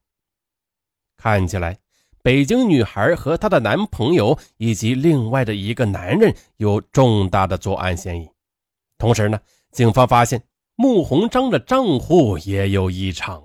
[1.17, 1.77] 看起来。
[2.21, 8.29] 北京女孩和她的男朋友以及另外的一个男人有重大的作案嫌疑。
[8.97, 9.39] 同时呢，
[9.71, 10.43] 警方发现
[10.75, 13.41] 穆鸿章的账户也有异常。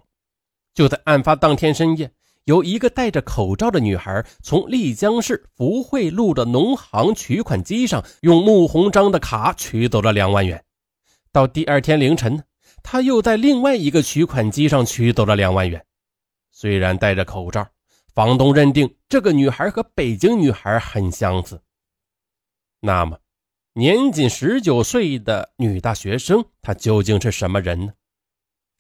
[0.74, 2.10] 就在案发当天深夜，
[2.44, 10.64] 有一个戴着口罩的女孩从丽江市福汇路的农行取款机上用穆鸿章的卡取走了两万元。
[11.30, 12.42] 到第二天凌晨呢，
[12.82, 15.84] 她又在另外一个取款机上取走了两万元。
[16.50, 17.64] 虽然戴着口罩。
[18.14, 21.60] 房东认定这个女孩和北京女孩很相似。
[22.78, 23.18] 那么，
[23.72, 27.92] 年仅十九岁的女大学生，她究竟是什么人呢？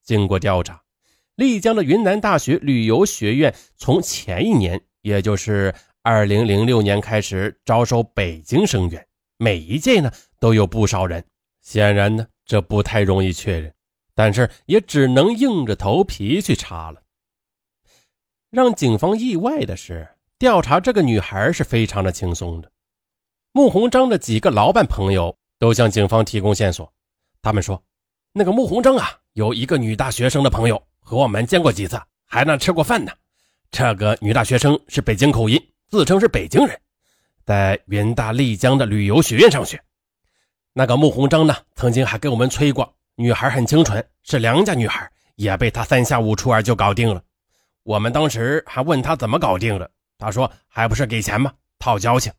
[0.04, 0.84] 经过调查，
[1.34, 9.04] 丽江的云南大学旅游学院从前一年，也就是二零零六年开始招收北京生源，
[9.36, 11.24] 每一届呢都有不少人。
[11.60, 13.74] 显然呢，这不太容易确认，
[14.14, 17.02] 但是也只能硬着头皮去查了。
[18.54, 22.70] 让警方意外的是，调查这个女孩是非常的轻松的。
[23.50, 26.88] 穆鸿章的几个老板朋友都向警方提供线索，
[27.42, 27.82] 他们说，
[28.32, 29.18] 那个穆鸿章啊。
[29.32, 33.10] 有一个女大学生的朋友和我们见过几次，还那吃过饭呢。
[33.72, 36.80] 这个女大学生是北京口音，自称是北京人，
[37.44, 39.82] 在云大丽江的旅游学院上学。
[40.72, 47.20] 那个穆鸿章呢，曾经还给我们催过，女孩很清纯，是良家女孩，也被他三下五除二就搞定了。
[47.84, 51.52] 我们当时还问他怎么搞定的，他说还不是给钱吗？
[51.78, 52.32] 套交情。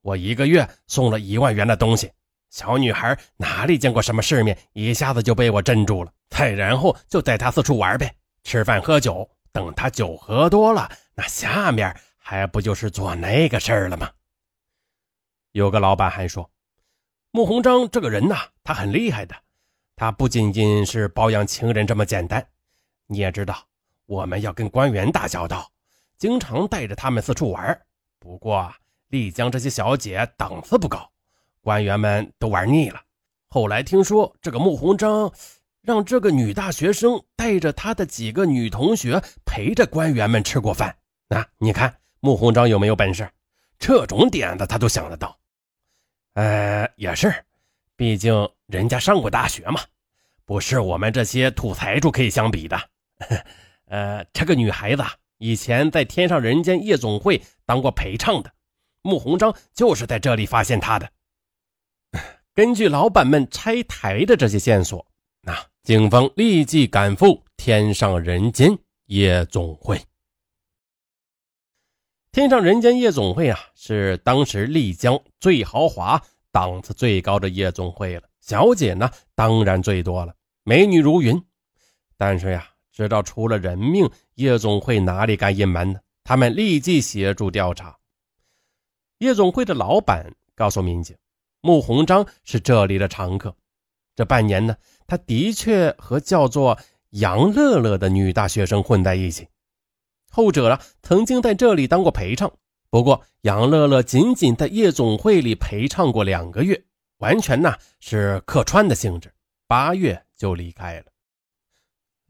[0.00, 2.10] 我一个月送了一万元的东西。
[2.48, 6.12] 小女孩哪里见过什么世面，一下子就被我镇住了。
[6.30, 8.12] 再然后就带她四处玩呗，
[8.42, 9.30] 吃饭喝酒。
[9.52, 14.10] 等她酒喝多了，那下面还不就是做那个事儿了吗？
[15.52, 16.50] 有个老板还说，
[17.32, 19.36] 穆鸿章这个人呐，他很厉害的。
[19.94, 22.48] 他不仅仅是包养情人这么简单，
[23.06, 23.66] 你也知道，
[24.10, 25.70] 我们要跟官员打交道，
[26.18, 27.80] 经常带着他们四处玩。
[28.18, 28.68] 不过
[29.06, 31.08] 丽江这些小姐档次不高。
[31.60, 33.00] 官员们都玩腻了。
[33.46, 35.32] 后来听说这个穆鸿章
[35.80, 40.96] 让这个女大学生带着他的几个女同学陪着官员们吃过饭。
[41.28, 43.30] 那你看穆鸿章有没有本事？
[43.78, 45.38] 这种点子他都想得到。
[46.34, 47.32] 呃，也是，
[47.94, 49.80] 毕竟人家上过大学嘛，
[50.44, 52.76] 不是我们这些土财主可以相比的。
[53.90, 55.02] 呃，这个女孩子
[55.38, 58.52] 以前在天上人间夜总会当过陪唱的，
[59.02, 61.10] 穆鸿章就是在这里发现她的。
[62.54, 65.04] 根据老板们拆台的这些线索，
[65.42, 70.00] 那警方立即赶赴天上人间夜总会。
[72.30, 76.22] 天上人间夜总会啊，是当时丽江最豪华、
[76.52, 81.42] 档次最高的夜总会了，小姐呢当然最多了，美女如云。
[82.16, 86.00] 但是呀，知道出了人命，夜总会哪里敢隐瞒呢？
[86.24, 87.98] 他们立即协助调查。
[89.18, 91.16] 夜总会的老板告诉民警。
[91.62, 93.54] 穆鸿章是这里的常客，
[94.16, 94.76] 这半年呢，
[95.06, 96.78] 他的确和叫做
[97.10, 99.46] 杨乐乐的女大学生混在一起。
[100.30, 102.50] 后者呢，曾经在这里当过陪唱，
[102.88, 106.82] 不过杨乐乐仅仅在夜总会里陪唱过两个月，
[107.18, 109.30] 完全呢是客串的性质，
[109.66, 111.09] 八月就离开了。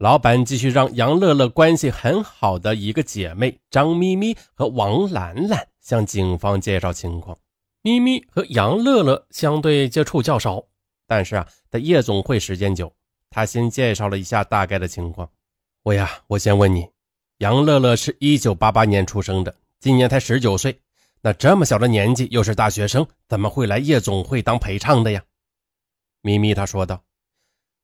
[0.01, 7.37] 老板继续让杨乐乐关系很好的一个姐妹张咪咪和王兰兰向警方介绍情况。
[7.83, 10.63] 咪咪和杨乐乐相对接触较少，
[11.05, 12.91] 但是啊，在夜总会时间久，
[13.29, 15.29] 他先介绍了一下大概的情况。
[15.83, 16.89] 我呀，我先问你，
[17.37, 20.75] 杨乐乐是一九八八年出生的，今年才十九岁，
[21.21, 25.23] 那这么小的年纪又是大学生，怎么会来夜总会当陪唱的呀？
[26.23, 27.03] 咪咪他说道：“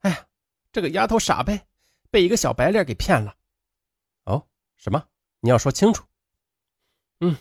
[0.02, 0.26] 哎呀，
[0.72, 1.62] 这个丫头傻呗，
[2.10, 3.36] 被一个小白脸给骗了。”
[4.26, 5.08] 哦，什么？
[5.40, 6.04] 你要说清楚。
[7.20, 7.36] 嗯，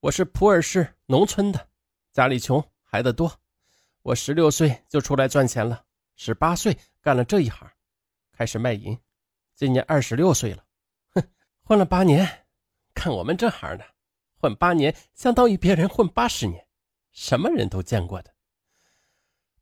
[0.00, 1.68] 我是普洱市农村的。
[2.12, 3.32] 家里穷，孩子多，
[4.02, 5.84] 我十六岁就出来赚钱了，
[6.16, 7.70] 十八岁干了这一行，
[8.32, 8.98] 开始卖淫，
[9.54, 10.64] 今年二十六岁了，
[11.10, 11.22] 哼，
[11.62, 12.46] 混了八年，
[12.94, 13.84] 看我们这行的，
[14.36, 16.66] 混八年相当于别人混八十年，
[17.12, 18.34] 什么人都见过的。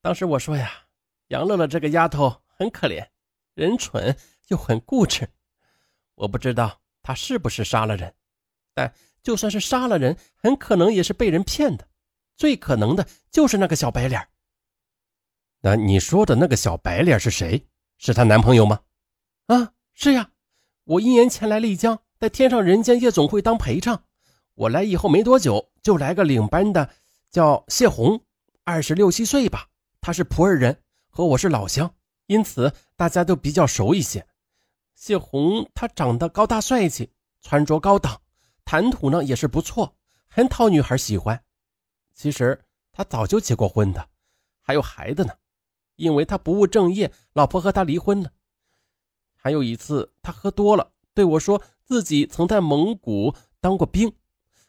[0.01, 0.87] 当时我说呀，
[1.29, 3.07] 杨乐乐这个丫头很可怜，
[3.55, 4.17] 人蠢
[4.49, 5.29] 又很固执，
[6.15, 8.15] 我不知道他是不是杀了人，
[8.75, 11.89] 但就算是杀了人，很可能也是被人骗的。
[12.37, 14.29] 最可能的就是那个小白脸。
[15.61, 17.67] 那你说的那个小白脸是谁？
[17.99, 18.81] 是她男朋友吗？
[19.47, 20.31] 啊，是呀。
[20.85, 24.05] 我一年前来丽江，在天上人间夜总会当陪唱。
[24.55, 26.91] 我来以后没多久，就来个领班的，
[27.31, 28.23] 叫谢红，
[28.65, 29.69] 二十六七岁吧。
[30.01, 31.93] 他是普洱人，和我是老乡，
[32.27, 34.25] 因此大家都比较熟一些。
[34.97, 38.21] 谢红他长得高大帅气，穿着高档，
[38.65, 39.95] 谈吐呢也是不错，
[40.27, 41.41] 很讨女孩喜欢。
[42.15, 42.59] 其实
[42.91, 44.09] 他早就结过婚的，
[44.63, 45.33] 还有孩子呢。
[45.97, 48.31] 因为他不务正业，老婆和他离婚了。
[49.35, 54.13] 还有一次，他喝多了，对我说自己曾在蒙古当过兵，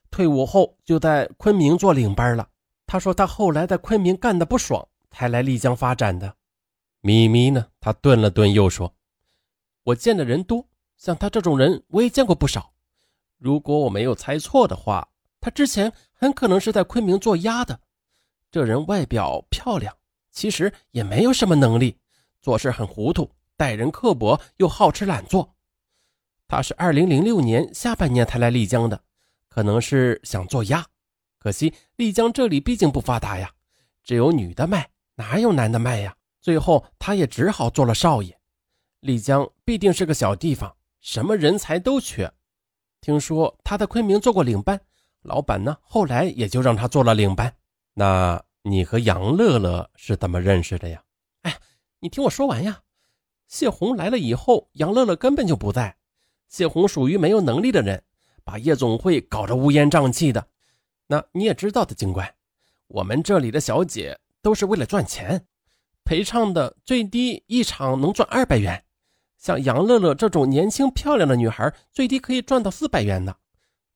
[0.09, 2.47] 退伍后就在昆明做领班了。
[2.85, 6.35] 他说他后来在昆明干的不爽，才来丽江发展的。
[7.01, 7.67] 咪咪呢？
[7.81, 8.93] 他顿了顿，又说
[9.87, 10.67] ：“我见的人多，
[10.97, 12.73] 像他这种人，我也见过不少。
[13.37, 15.09] 如果我没有猜错的话，
[15.39, 17.79] 他之前……”很可能是在昆明做鸭的，
[18.49, 19.95] 这人外表漂亮，
[20.31, 21.99] 其实也没有什么能力，
[22.41, 25.53] 做事很糊涂，待人刻薄，又好吃懒做。
[26.47, 29.03] 他是二零零六年下半年才来丽江的，
[29.47, 30.83] 可能是想做鸭。
[31.37, 33.51] 可惜丽江这里毕竟不发达呀，
[34.03, 36.17] 只有女的卖，哪有男的卖呀？
[36.41, 38.36] 最后他也只好做了少爷。
[38.99, 42.31] 丽江必定是个小地方，什么人才都缺。
[42.99, 44.81] 听说他在昆明做过领班，
[45.21, 47.53] 老板呢后来也就让他做了领班。
[47.93, 51.03] 那你和杨乐乐是怎么认识的呀？
[51.43, 51.57] 哎，
[51.99, 52.81] 你听我说完呀。
[53.47, 55.95] 谢红来了以后，杨乐乐根本就不在。
[56.49, 58.03] 谢红属于没有能力的人，
[58.43, 60.47] 把夜总会搞得乌烟瘴气的。
[61.07, 62.35] 那你也知道的，警官，
[62.87, 65.45] 我们这里的小姐都是为了赚钱，
[66.03, 68.83] 陪唱的最低一场能赚二百元。
[69.37, 73.35] 像杨乐乐这种年轻漂亮的女孩，最低可以赚到四百元呢。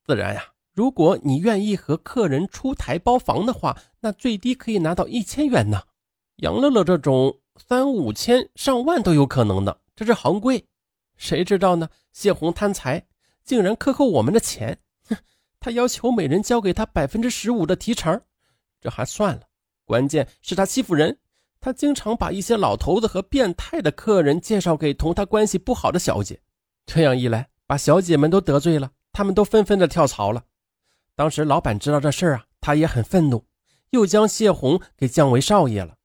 [0.06, 5.82] 自然呀，如果你愿意和客人出台包房的话，那最低可以拿到一千元呢。
[6.38, 10.64] 杨乐乐这种三五千、上万都有可能的，这是行规。
[11.18, 11.90] 谁知道呢？
[12.14, 13.06] 谢红贪财，
[13.44, 14.78] 竟然克扣我们的钱。
[15.08, 15.16] 哼，
[15.60, 18.20] 他要求每人交给他百分之十五的提成，
[18.80, 19.42] 这还算了，
[19.86, 21.18] 关键是他欺负人。
[21.62, 26.42] 他经常把一些老头子和变态的客人介绍给同他关系不好的小姐，
[26.88, 30.44] 这样一来，把小姐们都得罪了，他们都纷纷的跳槽了。
[31.16, 33.46] 当时老板知道这事儿啊，他也很愤怒，
[33.92, 35.96] 又将谢红给降为少爷了。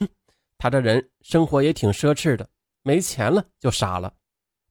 [0.00, 0.08] 哼，
[0.56, 2.48] 他这人生活也挺奢侈的，
[2.82, 4.14] 没钱了就傻了。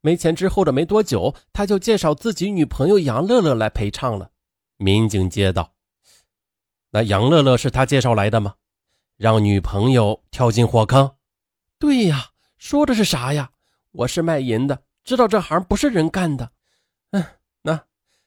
[0.01, 4.31] 没钱之后的没多久，他就介绍自己女朋友杨乐乐来陪唱了。
[4.77, 5.73] 民警接道
[6.91, 8.55] ：“那杨乐乐是他介绍来的吗？”
[9.17, 11.15] 让女朋友跳进火坑，
[11.79, 13.51] 对呀，说的是啥呀？
[13.91, 16.51] 我是卖淫的，知道这行不是人干的。
[17.09, 17.25] 嗯，
[17.63, 17.83] 那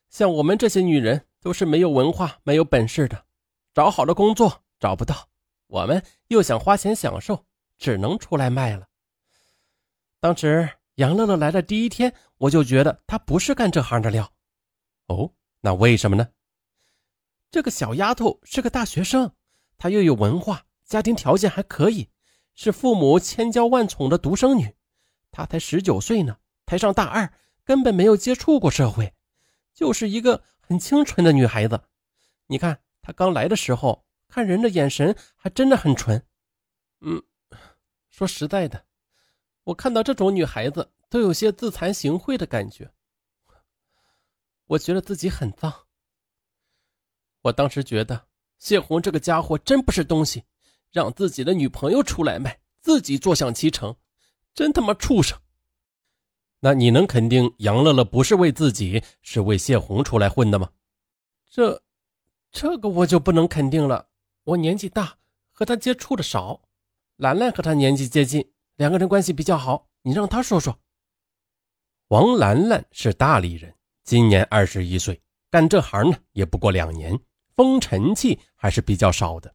[0.09, 3.25] 像我们这些女人都是没有文化、没有本事的，
[3.73, 5.29] 找好的工作找不到，
[5.69, 7.47] 我们又想花钱享受，
[7.79, 8.89] 只能出来卖了。
[10.19, 14.33] 当时杨乐乐来的第一天，我就觉得她不是干这行的料。
[15.07, 16.29] 哦，那为什么呢？
[17.53, 19.33] 这个小丫头是个大学生，
[19.79, 20.65] 她又有文化。
[20.91, 22.11] 家庭条件还可以，
[22.53, 24.75] 是父母千娇万宠的独生女。
[25.31, 26.37] 她才十九岁呢，
[26.67, 27.33] 才上大二，
[27.63, 29.15] 根本没有接触过社会，
[29.73, 31.81] 就是一个很清纯的女孩子。
[32.49, 36.27] 你看她刚来的时候，看人的眼神还真的很纯。
[37.03, 37.23] 嗯，
[38.11, 38.85] 说实在的，
[39.63, 42.91] 我看到这种女孩子都有些自惭形秽的感觉。
[44.67, 45.73] 我觉得自己很脏。
[47.43, 48.27] 我当时觉得
[48.59, 50.43] 谢红这个家伙真不是东西。
[50.91, 53.95] 让自己的女朋友出来卖，自己坐享其成，
[54.55, 55.39] 真他妈畜生！
[56.61, 60.71] 那你能肯定杨乐乐不是为自己，是为谢红出来混的吗？
[61.49, 61.83] 这，
[62.53, 64.09] 这个我就不能肯定了。
[64.45, 65.17] 我年纪大，
[65.53, 66.61] 和他接触的少。
[67.17, 68.45] 兰兰和他年纪接近，
[68.77, 69.89] 两个人关系比较好。
[70.03, 70.79] 你让他说说。
[72.09, 73.73] 王兰兰是大理人，
[74.05, 75.21] 今年二十一岁，
[75.51, 77.19] 干这行呢也不过两年，
[77.55, 79.55] 风尘气还是比较少的。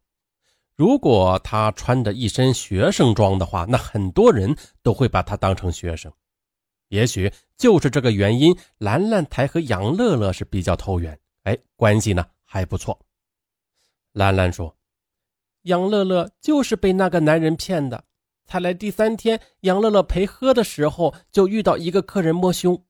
[0.75, 4.53] 如果他穿着一身学生装的话，那很多人
[4.83, 6.11] 都会把他当成学生。
[6.89, 12.99] 也许就是这个原因，兰兰才和杨乐乐是比较投缘，哎，关系呢还不错。
[14.11, 14.75] 兰兰说
[15.63, 18.03] ：“杨乐乐就是被那个男人骗的。
[18.45, 22.85] 才来第三天，杨乐乐陪喝的时候，就遇到一个客人摸胸。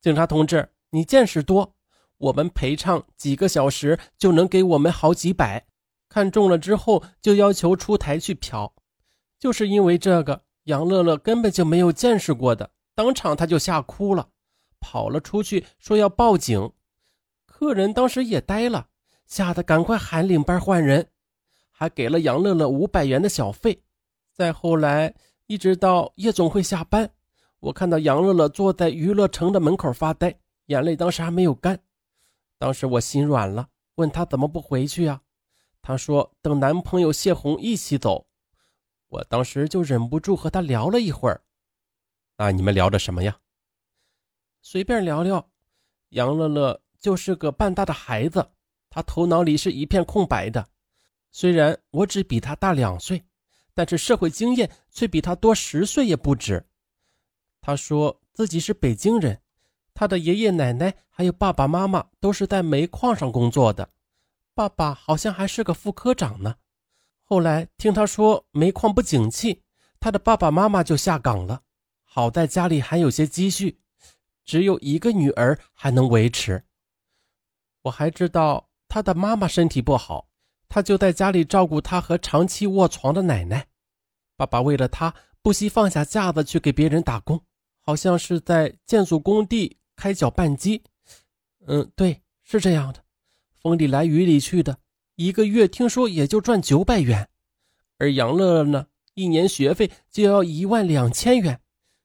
[0.00, 1.76] 警察同志，你见识多，
[2.16, 5.66] 我们陪唱几个小时就能给我们好几百。”
[6.18, 8.72] 看中了之后，就要求出台去嫖，
[9.38, 14.30] 就是因为这个，杨乐乐根本就没有见识过的，当场他就吓哭了，
[14.80, 16.72] 跑了出去，说要报警。
[17.46, 18.88] 客人当时也呆了，
[19.28, 21.08] 吓得赶快喊领班换人，
[21.70, 23.80] 还给了杨乐乐五百元的小费。
[24.32, 25.14] 再后来，
[25.46, 27.08] 一直到夜总会下班，
[27.60, 31.78] 我看到杨乐乐坐在娱乐城的门口发呆，眼泪当时还没有干。
[32.58, 35.20] 当时我心软了，问他怎么不回去呀？
[35.82, 38.26] 她说：“等男朋友谢红一起走。”
[39.08, 41.40] 我当时就忍不住和她聊了一会儿。
[42.36, 43.38] 那你们聊的什么呀？
[44.60, 45.50] 随便聊聊。
[46.10, 48.50] 杨乐乐就是个半大的孩子，
[48.90, 50.66] 他头脑里是一片空白的。
[51.30, 53.22] 虽然我只比他大两岁，
[53.74, 56.66] 但是社会经验却比他多十岁也不止。
[57.60, 59.40] 他说自己是北京人，
[59.92, 63.90] 他的爷爷奶奶还有爸爸妈妈都是在煤矿上工作的。
[64.58, 66.56] 爸爸好像还是个副科长呢。
[67.22, 69.62] 后来听他说煤矿不景气，
[70.00, 71.62] 他的爸爸妈妈就下岗了。
[72.02, 73.78] 好在家里还有些积蓄，
[74.44, 76.64] 只有一个女儿还能维持。
[77.82, 80.28] 我还知道他的妈妈身体不好，
[80.68, 83.68] 他就在家里照顾他和长期卧床的奶奶。
[84.36, 87.40] 爸爸为了他，不惜放下架子去给别人打工，
[87.80, 90.82] 好像是在建筑工地开搅拌机。
[91.64, 93.04] 嗯，对，是这样的，
[93.60, 94.78] 风里来雨里去的，
[95.16, 97.28] 一个月听说也就赚九百元。
[97.98, 101.60] 而杨乐乐呢，一年学费就要一万两千元，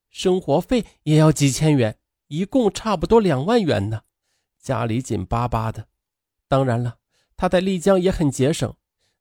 [0.10, 1.98] 生活费也要几千元，
[2.28, 4.02] 一共差不多两万元呢。
[4.60, 5.88] 家里紧巴巴的。
[6.48, 6.98] 当然了。
[7.36, 8.74] 他在丽江也很节省，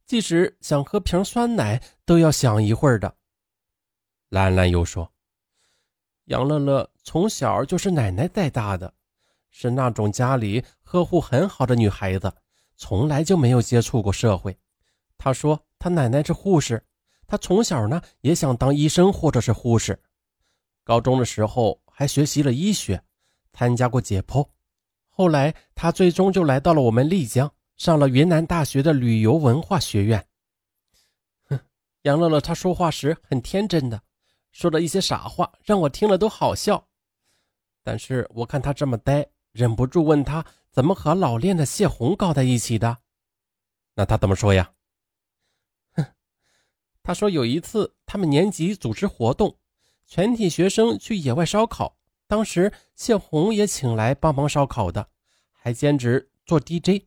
[0.07, 3.17] 即使想喝瓶酸奶都要想一会儿的。
[4.29, 5.13] 兰兰又说
[6.27, 8.95] ：“杨乐乐从小就是奶奶带大的，
[9.53, 12.33] 是那种家里呵护很好的女孩子，
[12.77, 14.59] 从来就没有接触过社会。
[15.17, 16.85] 他说他奶奶是护士，
[17.29, 19.97] 他从小呢也想当医生或者是护士。
[20.83, 23.01] 高中的时候还学习了医学，
[23.53, 24.45] 参加过解剖。
[25.07, 27.49] 后来他最终就来到了我们丽江。”
[27.79, 30.25] 上了云南大学的旅游文化学院。
[31.49, 31.59] 哼，
[32.03, 34.01] 杨乐乐他说话时很天真的，
[34.53, 36.87] 说的一些傻话让我听了都好笑。
[37.83, 42.99] 但是我看他这么呆，忍不住问他怎么和老练的谢红搞在一起的。
[43.95, 44.73] 那他怎么说呀？
[45.93, 46.05] 哼，
[47.03, 49.59] 他说有一次他们年级组织活动，
[50.07, 55.09] 全体学生去野外烧烤，当时谢红也请来帮忙烧烤的，
[55.53, 57.05] 还兼职做 DJ。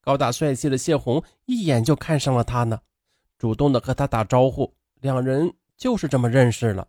[0.00, 2.80] 高大帅气的谢红一眼就看上了他呢，
[3.38, 6.88] 主动的和他打招呼，两人就是这么认识了。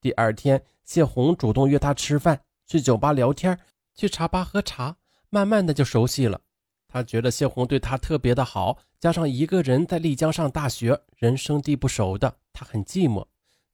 [0.00, 3.58] 第二天，谢红主动约他吃饭，去酒吧聊天，
[3.94, 4.96] 去茶吧喝茶，
[5.30, 6.40] 慢慢的就熟悉了。
[6.88, 13.24] 他觉得谢红对他特别的好，加上一个人在丽江上大学，人生地不熟的，他很寂寞，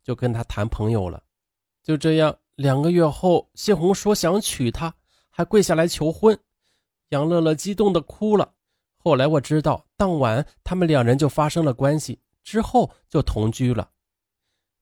[0.02, 1.22] 就跟他谈朋友了。
[1.82, 4.94] 就这样，两个月后，谢红说想娶她，
[5.28, 6.38] 还跪下来求婚。
[7.10, 8.52] 杨乐乐激动的哭了。
[8.96, 13.90] 后来我知道，当晚他们两人就发生了关系，之后就同居了。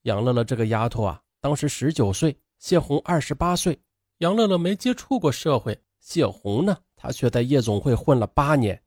[0.02, 3.80] 杨乐乐这个丫头啊，当时十九岁，谢红二十八岁。
[4.18, 8.80] 杨乐乐没接触过社会，谢红呢，她却在夜总会混了八年。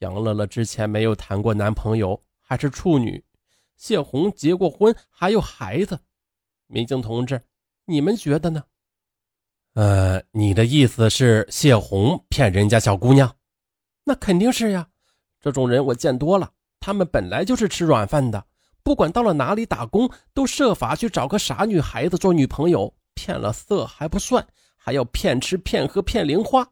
[0.00, 3.24] 杨乐乐之前没有谈过男朋友，还是处女。
[3.76, 6.00] 谢红结过婚，还有孩子。
[6.66, 7.40] 民警同志，
[7.84, 8.64] 你们觉得呢？
[9.74, 13.36] 呃，你的意思是谢红骗人家小姑娘？
[14.02, 14.88] 那肯定是呀，
[15.40, 16.50] 这种人我见多了。
[16.80, 18.44] 他们本来就是吃软饭的，
[18.82, 22.92] 不管到了哪里打工，都设法去找个傻女孩子做女朋友，
[23.26, 24.46] 骗了色还不算，
[24.76, 26.70] 还要骗吃骗喝骗零花。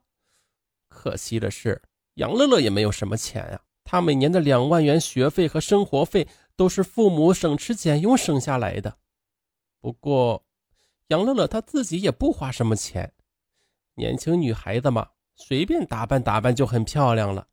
[0.89, 1.83] 可惜的是，
[2.15, 3.61] 杨乐乐也没有什么钱呀。
[3.83, 8.99] 他每年的两万元学费和生活费都是父母省吃俭用省下来的。
[9.81, 10.45] 不过，
[11.09, 13.13] 杨乐乐她自己也不花什么钱，
[13.97, 15.09] 年轻女孩子嘛。
[15.35, 17.49] 随便打扮打扮就很漂亮了，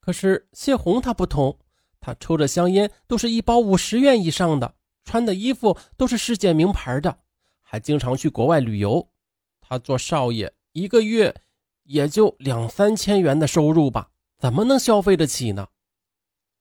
[0.00, 1.58] 可是谢红她不同，
[2.00, 7.18] 她抽着香烟都是一包五十元以上的，穿的衣服都是世界名牌的，
[7.70, 9.10] 还经常去国外旅游。
[9.60, 11.42] 他做少爷一个月
[11.82, 15.68] 也就两三千元的收入吧，怎么能消费得起呢？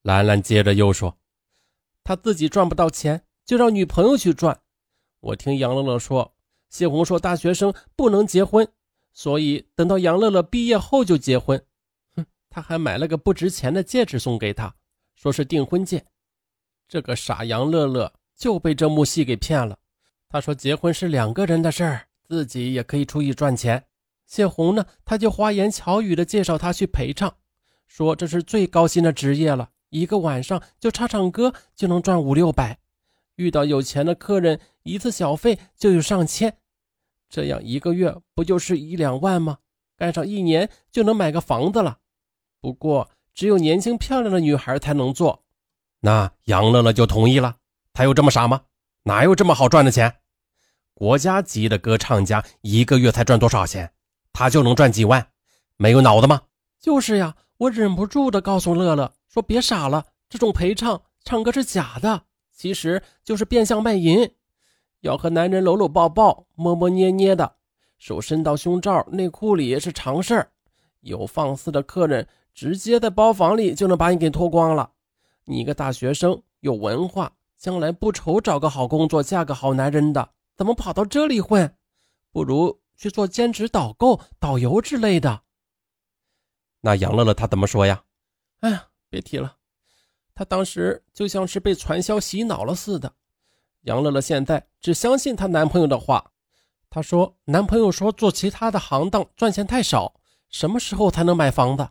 [0.01, 1.17] 兰兰接着又说
[2.03, 4.59] ：“他自己赚不到钱，就让女朋友去赚。
[5.21, 6.35] 我听杨乐乐说，
[6.69, 8.67] 谢红说大学生不能结婚。”
[9.13, 11.65] 所以等到杨乐乐毕业后就结婚，
[12.17, 14.75] 哼，他还买了个不值钱的戒指送给她，
[15.15, 16.05] 说是订婚戒。
[16.87, 19.79] 这个傻杨乐乐就被这幕戏给骗了。
[20.29, 23.85] 他说结婚是两个人的事儿，自己也可以出去赚钱。
[24.25, 27.33] 谢红呢，他就花言巧语的介绍他去陪唱，
[27.87, 32.77] 说这是最高薪的职业了，一个晚上就唱唱歌就能赚五六百，
[33.35, 36.57] 遇到有钱的客人，一次小费就有上千。
[37.29, 39.59] 这样一个月不就是一两万吗？
[39.97, 41.99] 干上一年就能买个房子了。
[42.59, 45.43] 不过只有年轻漂亮的女孩才能做。
[46.01, 47.55] 那杨乐乐就同意了。
[47.93, 48.63] 他有这么傻吗？
[49.07, 50.17] 哪有这么好赚的钱？
[50.93, 53.89] 国家级的歌唱家一个月才赚多少钱？
[54.33, 55.25] 他就能赚几万？
[55.77, 56.41] 没有脑子吗？
[56.77, 64.29] 就是呀，我忍不住的告诉乐乐说：“别傻了，这种陪唱唱歌是假的，其实就是变相卖淫。”
[64.99, 67.55] 要和男人搂搂抱抱、摸摸捏捏的，
[67.97, 70.51] 手伸到胸罩、内裤里是常事儿。
[70.99, 74.91] 有放肆的客人，直接在包房里就能把你给脱光了。
[75.45, 81.75] 你一个大学生，有文化，将来不愁找个好工作、嫁个好男人的，怎么跑到这里混？
[82.31, 85.41] 不如去做兼职导购、导游之类的。
[86.81, 88.03] 那杨乐乐他怎么说呀？
[88.59, 89.57] 哎呀，别提了，
[90.35, 93.11] 他当时就像是被传销洗脑了似的。
[93.81, 96.31] 杨乐乐现在只相信她男朋友的话。
[96.89, 101.89] 她说：“男朋友说做其他的行当赚钱太少，什么时候才能买房子？”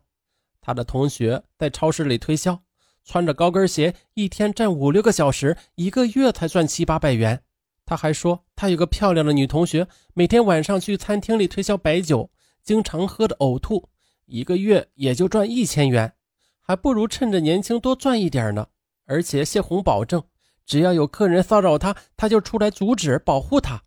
[0.61, 2.63] 她的同学在超市里推销，
[3.07, 7.41] 穿着高跟鞋，一天站五六个小时，一个月才赚七八百元。
[7.87, 12.29] 他还说，他有个漂亮的女同学，每天晚上去餐厅里推销白酒，
[12.65, 13.89] 经常喝的呕吐，
[14.25, 16.13] 一个月也就赚一千元，
[16.61, 18.67] 还不如趁着年轻多赚一点呢。
[19.05, 20.21] 而且谢红保证，
[20.67, 23.81] 只要有客人骚扰他，他就出来阻止保护他。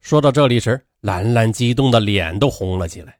[0.00, 3.18] 说到这里时，兰兰激动的脸都红了起来。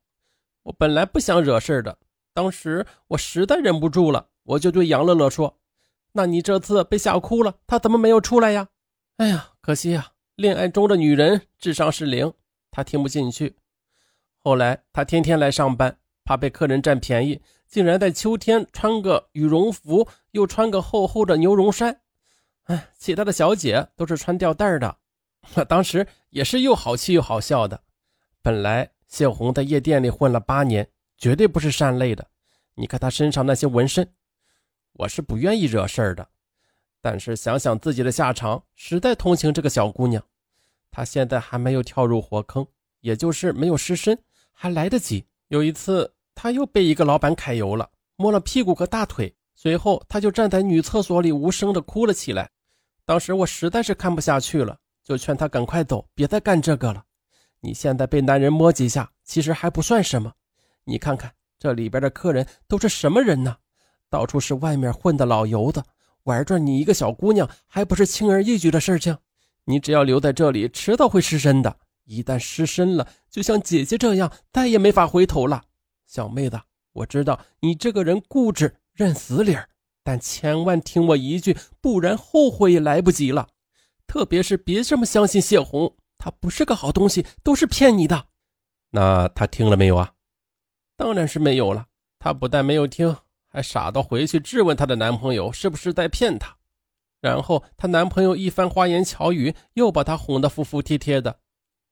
[0.62, 1.98] 我本来不想惹事的，
[2.32, 5.58] 当时我实在忍不住了，我就对杨乐乐说
[6.12, 8.68] ：“那你这次被吓哭了，他怎么没有出来呀？”
[9.18, 10.12] 哎呀，可惜呀。
[10.36, 12.32] 恋爱中的女人智商是零，
[12.72, 13.56] 她听不进去。
[14.36, 22.00] 后来她天天来上班，怕被客人占便宜，竟然在秋天穿个羽绒服，又穿个厚厚的牛绒衫。
[22.64, 24.96] 哎，其他的小姐都是穿吊带的。
[25.54, 27.80] 我 当时也是又好气又好笑的。
[28.42, 32.26] 本来谢红在夜店里混了八年，绝对不是善类的。
[32.74, 34.12] 你看她身上那些纹身，
[34.94, 36.26] 我是不愿意惹事儿的。
[37.00, 40.22] 但是想想自己的下场，实在同情这个小姑娘。
[40.90, 42.66] 她现在还没有跳入火坑，
[43.00, 44.18] 也就是没有失身，
[44.52, 45.26] 还来得及。
[45.48, 52.48] 有一次，她又被一个老板揩油了，摸了屁股和大腿，随后她就站在女厕所里无声的哭了起来。
[53.04, 57.04] 当时我实在是看不下去了，就劝她赶快走，别再干这个了。
[57.60, 60.32] 你现在被男人摸几下，其实还不算什么。
[60.84, 63.56] 你看看这里边的客人都是什么人呢？
[64.14, 65.82] 到处是外面混的老油子。
[66.22, 69.18] 玩转你一个小姑娘，还不是轻而易举的事情？
[69.64, 71.76] 你只要留在这里，迟早会失身的。
[72.04, 75.60] 一旦失身了，就像姐姐这样，再也没法回头了。
[76.06, 76.60] 小妹子，
[76.92, 79.68] 我知道你这个人固执认死理儿，
[80.04, 83.48] 但千万听我一句，不然后悔也来不及了。
[84.06, 88.26] 特别是别这么相信谢红，她不是个好东西，都是骗你的。
[88.90, 90.12] 那她听了没有啊？
[90.96, 91.86] 当然是没有了。
[92.20, 93.16] 她不但没有听。
[93.54, 96.56] 还傻到回去质问她的男朋友是不是在骗她，
[97.20, 101.38] 然后她男朋友一番花言巧语，又把她哄得服服帖帖的。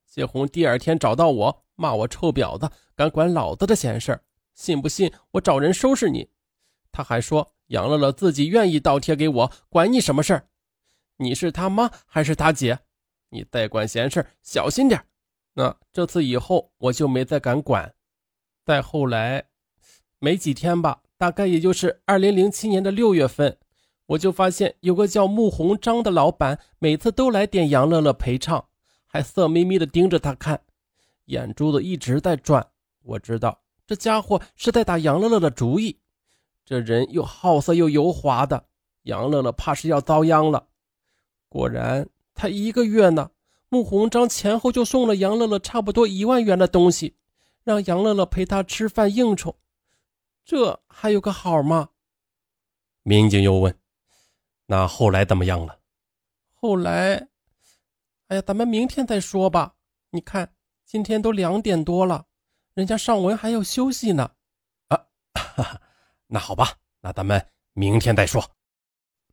[0.05, 4.21] 谢红第二天找到我，骂我臭婊子，敢管老子的闲事
[4.55, 6.29] 信不信我找人收拾你？
[6.91, 10.49] 他还说杨乐乐自己愿意倒贴给我，管你什么事儿？
[11.19, 12.81] 你是他妈还是他姐？
[13.29, 15.01] 你再管闲事小心点
[15.55, 17.95] 那这次以后我就没再敢管。
[18.65, 19.45] 再后来，
[20.19, 21.03] 没几天吧。
[21.23, 23.57] 大概也就是二零零七年的六月份，
[24.07, 28.65] 我就发现有个叫穆鸿章的老板，每次都来点杨乐乐陪唱，
[29.07, 30.61] 还色眯眯的盯着他看，
[31.27, 32.67] 眼珠子一直在转。
[33.05, 35.97] 我知道这家伙是在打杨乐乐的主意，
[36.65, 38.65] 这人又好色又油滑的，
[39.05, 40.67] 杨乐乐怕是要遭殃了。
[41.49, 43.31] 果然，他一个月呢，
[43.69, 47.15] 穆鸿章前后就送了杨乐乐差不多一万元的东西，
[47.63, 49.55] 让杨乐乐陪他吃饭应酬。
[50.45, 51.89] 这还有个好吗？
[53.05, 53.77] 民警又问
[54.67, 55.79] ：“那后来怎么样了？”
[56.55, 57.29] 后来，
[58.29, 59.75] 哎呀，咱们明天再说吧。
[60.11, 60.53] 你看，
[60.85, 62.27] 今天都两点多了，
[62.75, 64.31] 人家尚文还要休息呢。
[64.89, 64.97] 啊，
[65.35, 65.81] 哈 哈
[66.27, 68.41] 那好吧，那咱们明天再说。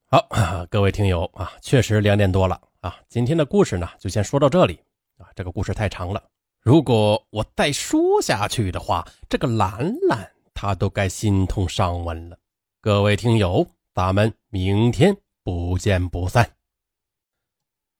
[0.05, 0.28] 好，
[0.72, 2.99] 各位听友啊，确实两点多了啊。
[3.07, 4.80] 今天的故事呢，就先说到这里
[5.18, 5.30] 啊。
[5.36, 6.24] 这个故事太长了，
[6.62, 10.32] 如果我再说下去的话，这个兰兰。
[10.62, 12.38] 他都该心痛上文了，
[12.82, 16.57] 各位听友，咱们明天不见不散。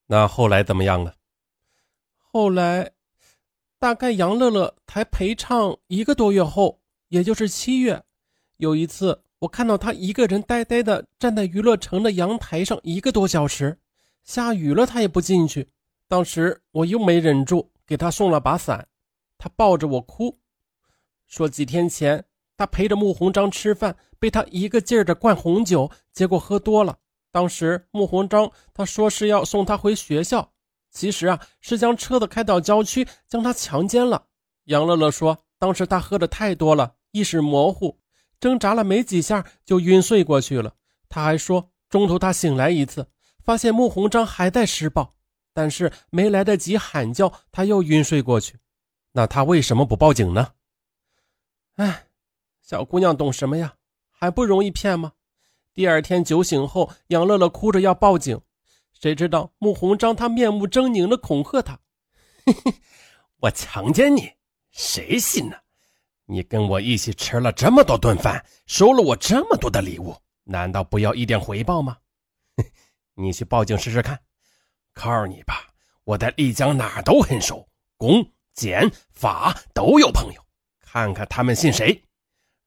[0.08, 1.16] 那后来怎么样了？
[2.18, 2.92] 后来，
[3.80, 8.04] 大概杨乐乐才陪唱一个多月后，也就是七月，
[8.58, 13.80] 有一次我看到他一个人呆呆的站在娱乐城的阳台上一个多小时，
[14.26, 15.70] 下雨了他也不进去。
[16.10, 18.86] 当时我又没忍住，给他送了把伞，
[19.38, 20.38] 他抱着我哭，
[21.26, 22.26] 说几天前。
[22.60, 26.98] 他陪着穆鸿章吃饭，被他一个劲儿的灌红酒，结果喝多了。
[27.32, 30.52] 当时穆鸿章他说是要送他回学校，
[30.92, 34.26] 其实啊是将车子开到郊区，将他强奸了。
[34.66, 37.98] 杨乐乐说，当时他喝的太多了，意识模糊，
[38.42, 40.74] 挣扎了没几下就晕睡过去了。
[41.08, 43.08] 他还说，中途他醒来一次，
[43.42, 45.16] 发现穆鸿章还在施暴，
[45.54, 48.58] 但是没来得及喊叫，他又晕睡过去。
[49.14, 50.50] 那他为什么不报警呢？
[51.78, 52.04] 哎。
[52.70, 53.74] 小姑娘懂什么呀？
[54.12, 55.14] 还不容易骗吗？
[55.74, 58.40] 第二天酒醒后，杨乐乐哭着要报警，
[58.94, 61.80] 谁知道穆鸿章他面目狰狞的恐吓他
[62.46, 62.74] ：“嘿嘿，
[63.38, 64.34] 我强奸你，
[64.70, 65.58] 谁信呢？
[66.26, 71.98] 你跟我一起吃了这么多顿饭，收了我这么多的礼物，难道不要一点回报吗？
[73.18, 74.20] 你去报警试试看。
[74.94, 75.70] 告诉你吧，
[76.04, 77.68] 我在丽江哪儿都很熟，
[77.98, 80.42] 公检法都有朋友，
[80.80, 82.00] 看看他们信谁。”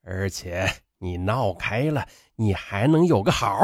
[0.02, 3.56] 而且你闹开了，你还能有个好？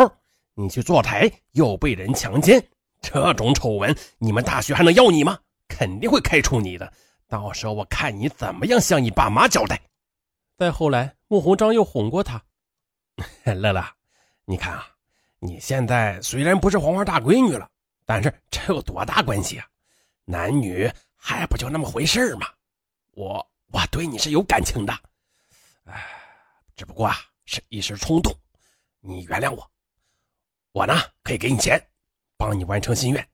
[0.54, 2.64] 你去坐台又被人强奸，
[3.00, 5.38] 这种丑闻，你们大学还能要你吗？
[5.68, 6.92] 肯定会开除你的。
[7.28, 9.80] 到时候我看你怎么样向你爸妈交代。
[10.56, 12.42] 再后来，穆鸿章又哄过他
[13.44, 13.84] ：“乐乐，
[14.44, 14.88] 你看啊，
[15.38, 17.68] 你现在虽然不是黄花大闺女了，
[18.06, 19.66] 但是这有多大关系啊？
[20.24, 22.48] 男女还不就那么回事吗？
[23.12, 24.92] 我我对你是有感情的，
[25.84, 26.02] 哎，
[26.78, 28.32] 只不过啊是一时冲动，
[29.00, 29.68] 你原谅我。
[30.70, 31.76] 我呢可以给你钱，
[32.36, 33.28] 帮你完成心愿。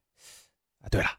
[0.91, 1.11] 对了，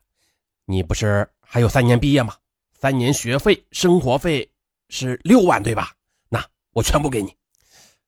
[0.65, 2.35] 你不是还有三年毕业吗？”
[2.73, 4.51] 三年学费、生活费
[4.89, 5.95] 是六万，对吧？
[6.27, 7.35] 那我全部给你。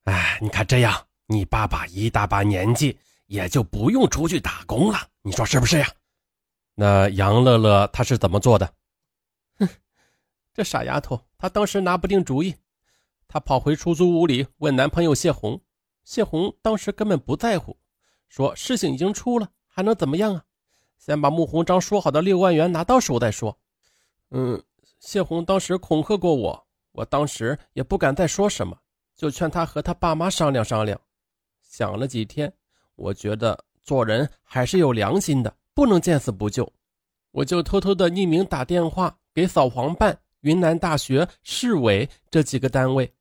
[0.06, 2.98] 哎，你看这样，你爸爸一大把年纪，
[3.28, 5.00] 也就不用出去打工了。
[5.22, 5.88] 你说是不是呀？
[6.74, 8.74] 那杨乐乐他是怎么做的？
[9.60, 9.70] 哼，
[10.56, 12.56] 这傻丫头，她当时拿不定主意，
[13.28, 15.62] 她跑回出租屋里问男朋友谢红。
[16.04, 17.78] 谢红当时根本不在乎，
[18.30, 20.44] 说事情已经出了，还能怎么样啊？
[20.98, 23.58] 先把穆鸿章说好的六万元拿到手再说。
[24.32, 24.64] 嗯。
[25.00, 28.76] 谢红当时恐吓过我，我当时也不敢再说什么，
[29.16, 31.00] 就劝他和他爸妈商量商量。
[31.62, 32.52] 想了几天，
[32.96, 36.68] 我觉得做人还是有良心的，不能见死不救。
[37.30, 43.14] 我就偷偷的匿名打电话给扫黄办、云南大学、市委这几个单位，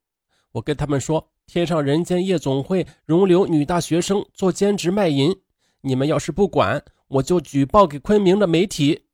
[0.52, 5.34] 我跟他们说，天上人间夜总会容留女大学生做兼职卖淫，
[5.80, 9.06] 你们要是不管，我就举报给昆明的媒体。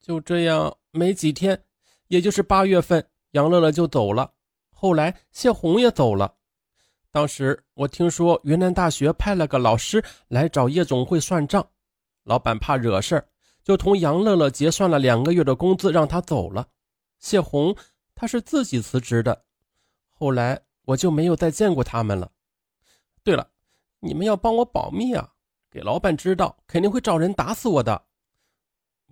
[0.00, 1.60] 就这样，没几天。
[2.08, 4.32] 也就是八月份，杨乐乐就走了。
[4.70, 6.34] 后来谢红也走了。
[7.10, 11.66] 当时我听说云南大学派了个老师来找夜总会算账，
[12.22, 13.24] 老板怕惹事
[13.64, 16.68] 就同杨乐乐结算了两个月的工资，让他走了。
[17.18, 17.74] 谢红
[18.14, 19.44] 他是自己辞职的。
[20.12, 22.32] 后来我就没有再见过他们了。
[23.22, 23.50] 对了，
[24.00, 25.34] 你们要帮我保密啊，
[25.70, 28.06] 给老板知道肯定会找人打死我的。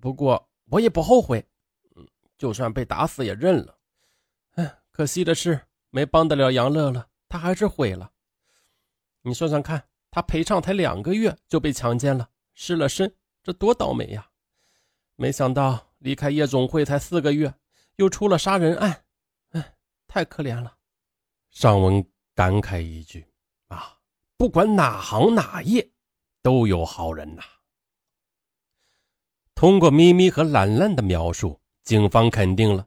[0.01, 1.47] 不过我也不后悔。
[1.95, 3.79] 嗯就算被打死也认了，
[4.57, 8.11] 哎，可惜的是没帮得了杨乐乐，他还是毁了。
[9.23, 14.29] 你算算看，他陪唱才两个月就被强奸了，失了身，这多倒霉呀！
[15.15, 17.55] 没想到离开夜总会才四个月，
[17.97, 19.05] 又出了杀人案，
[19.51, 19.77] 哎，
[20.09, 20.77] 太可怜了。
[21.55, 23.25] 尚文感慨一句：
[23.69, 23.97] 啊，
[24.37, 25.89] 不管哪行哪业，
[26.43, 27.43] 都有好人呐。
[29.55, 31.59] 通过咪咪和兰兰的描述。
[31.85, 32.87] 警方肯定了，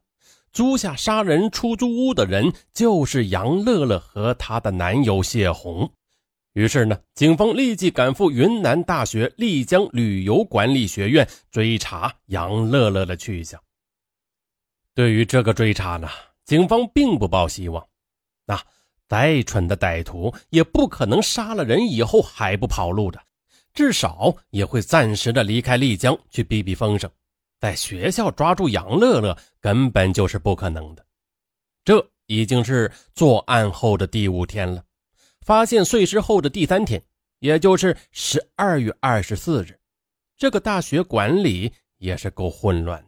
[0.51, 5.93] 租下杀人出租屋的人就是杨乐乐和她的男友谢红。
[6.53, 13.61] 于是呢，警方立即赶赴云南大学丽江旅游管理学院追查杨乐乐的去向。
[14.95, 16.09] 对于这个追查呢，
[16.43, 17.87] 警方并不抱希望。
[18.47, 18.59] 那
[19.07, 23.21] 再蠢的歹徒也不可能杀了人以后还不跑路的，
[23.73, 27.07] 至少也会暂时的离开丽江去避避风声。
[27.59, 31.05] 在学校抓住杨乐乐根本就是不可能的。
[31.83, 34.83] 这已经是作案后的第五天了，
[35.41, 37.01] 发现碎尸后的第三天，
[37.39, 39.79] 也就是十二月二十四日，
[40.37, 43.03] 这个大学管理也是够混乱。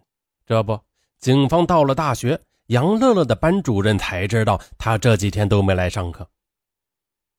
[0.45, 0.79] 这不，
[1.19, 2.39] 警方到了大学，
[2.69, 6.27] 杨乐乐的班主任才知道他这几天都没来上课。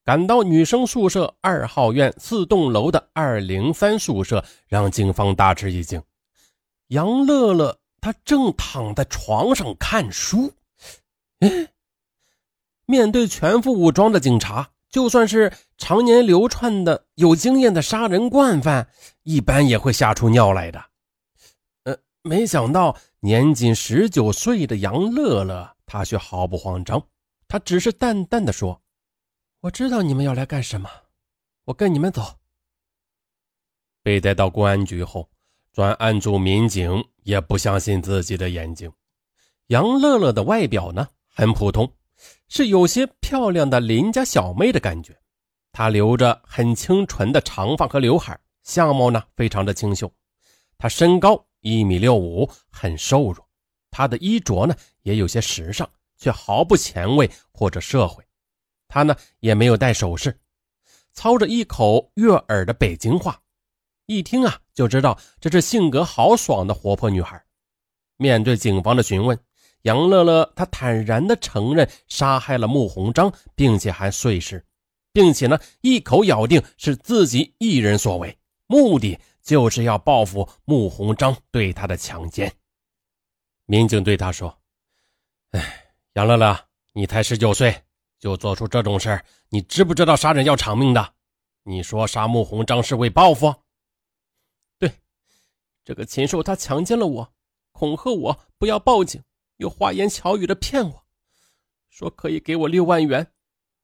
[0.05, 6.03] 赶到女生宿舍二号院四栋楼的二零三宿舍，让警方大吃一惊。
[6.89, 10.53] 杨乐乐，他正躺在床上看书。
[11.39, 11.69] 哎，
[12.87, 18.89] 面对全副武装的警察，就算是常年流窜的有经验的杀人惯犯，
[19.23, 20.85] 一般也会吓出尿来的。
[21.85, 27.07] 呃，没想到年仅十九岁的杨乐乐，他却毫不慌张，
[27.47, 28.83] 他只是淡淡的说
[29.61, 30.89] ：“我知道你们要来干什么，
[31.65, 32.39] 我跟你们走。”
[34.03, 35.29] 被带到公安局后。
[35.73, 38.93] 专案组民警也不相信自己的眼睛。
[39.69, 41.95] 杨乐乐的外表呢，很普通，
[42.49, 45.17] 是有些漂亮的邻家小妹的感觉。
[45.71, 50.13] 她留着很清纯的长发和刘海，相貌呢非常的清秀。
[50.77, 53.49] 她身高一米六五，很瘦弱。
[53.91, 58.25] 她的衣着呢也有些时尚，却毫不前卫或者社会。
[58.89, 60.41] 她呢也没有戴首饰，
[61.13, 63.41] 操着一口悦耳的北京话。
[64.07, 67.41] 一听啊，就知道这是性格豪爽的活泼女孩。
[68.17, 69.39] 面对警方的询问，
[69.83, 74.67] 杨乐乐她坦然地承认杀害了穆鸿章，并且还碎尸，
[75.13, 78.37] 并且呢一口咬定是自己一人所为，
[78.67, 82.53] 目的就是要报复穆鸿章对他的强奸。
[83.67, 84.57] 民警对他说
[85.53, 87.85] ：“哎，杨乐乐，你才十九岁，
[88.19, 91.15] 就做出这种事儿，你知不知道杀人要偿命的？
[91.63, 93.55] 你说杀穆鸿章是为报复？
[94.79, 94.93] 对，
[95.85, 97.33] 这个禽兽他强奸了我，
[97.73, 99.23] 恐吓我不要报警，
[99.57, 101.05] 又花言巧语的骗我，
[101.89, 103.33] 说可以给我六万元。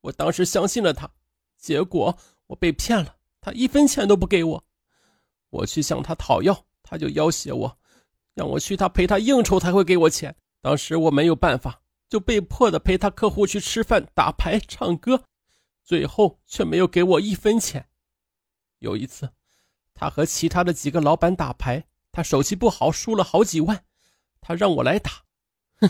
[0.00, 1.11] 我当时相信了他，
[1.57, 4.64] 结果我被骗了，他一分钱都不给我。
[5.57, 7.78] 我去向他讨要，他就要挟我，
[8.34, 10.36] 让我去他陪他应酬才会给我钱。
[10.61, 15.24] 当时我没有办法，就被迫的陪他客户去吃饭、打牌、唱歌。
[15.82, 17.88] 最后却没有给我一分钱。
[18.80, 19.30] 有一次，
[19.94, 23.84] 他和其他的几个老板打牌，他手气不好，输了好几万，
[24.40, 25.22] 他让我来打，
[25.76, 25.88] 哼，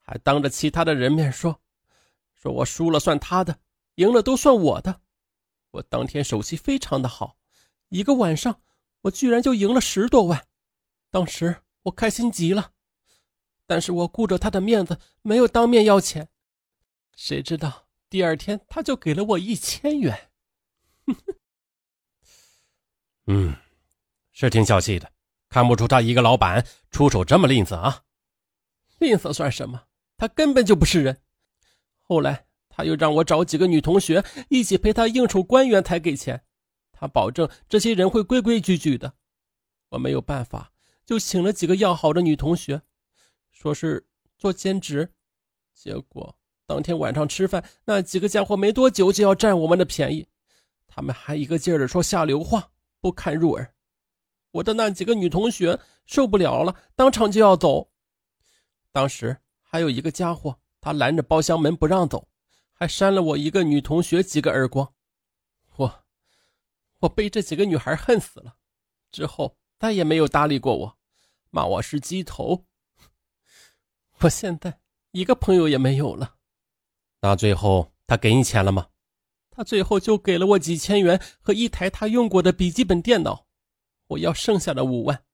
[0.00, 1.60] 还当着其他的人面说，
[2.34, 3.58] 说我输了算他的，
[3.96, 5.02] 赢了都算我的。
[5.72, 7.36] 我当天手气非常的好，
[7.90, 8.62] 一个晚上
[9.02, 10.46] 我居然就赢了十多万，
[11.10, 12.72] 当时我开心极了，
[13.66, 16.28] 但是我顾着他的面子，没有当面要钱，
[17.16, 17.88] 谁知道。
[18.08, 20.30] 第二天，他就给了我一千元。
[23.26, 23.56] 嗯，
[24.32, 25.10] 是挺小气的，
[25.48, 28.02] 看不出他一个老板出手这么吝啬啊。
[28.98, 29.84] 吝啬算什么？
[30.16, 31.22] 他根本就不是人。
[32.02, 36.44] 后来他又让我找几个女同学一起陪他应酬官员才给钱，
[37.02, 39.12] 他保证这些人会规规矩矩的。
[39.88, 40.70] 我没有办法，
[41.04, 42.80] 就请了几个要好的女同学，
[43.50, 44.06] 说是
[44.38, 45.12] 做兼职，
[45.74, 46.38] 结果。
[46.64, 50.28] 当天晚上吃饭，那几个家伙没多久就要占我们的便宜，
[50.86, 53.74] 他们还一个劲儿的说下流话，不堪入耳。
[54.52, 57.90] 我的那几个女同学受不了了，当场就要走。
[58.92, 62.28] 当时还有一个家伙，他拦着包厢门不让走，
[62.72, 64.94] 还扇了我一个女同学几个耳光。
[67.02, 68.54] 我，被这几个女孩恨死了，
[69.10, 70.98] 之后再也没有搭理过我，
[71.50, 72.64] 骂我是鸡头。
[74.20, 74.78] 我现在
[75.10, 76.36] 一个朋友也没有了。
[77.20, 78.88] 那最后他给你钱了吗？
[79.50, 83.48] 他最后就给了我几千元和一台他用过的笔记本电脑，
[84.06, 85.24] 我要剩下的五万。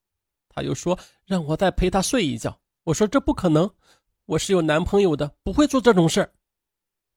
[0.49, 3.71] 他又说让我再陪他睡一觉，我说这不可能，
[4.25, 6.33] 我是有男朋友的，不会做这种事。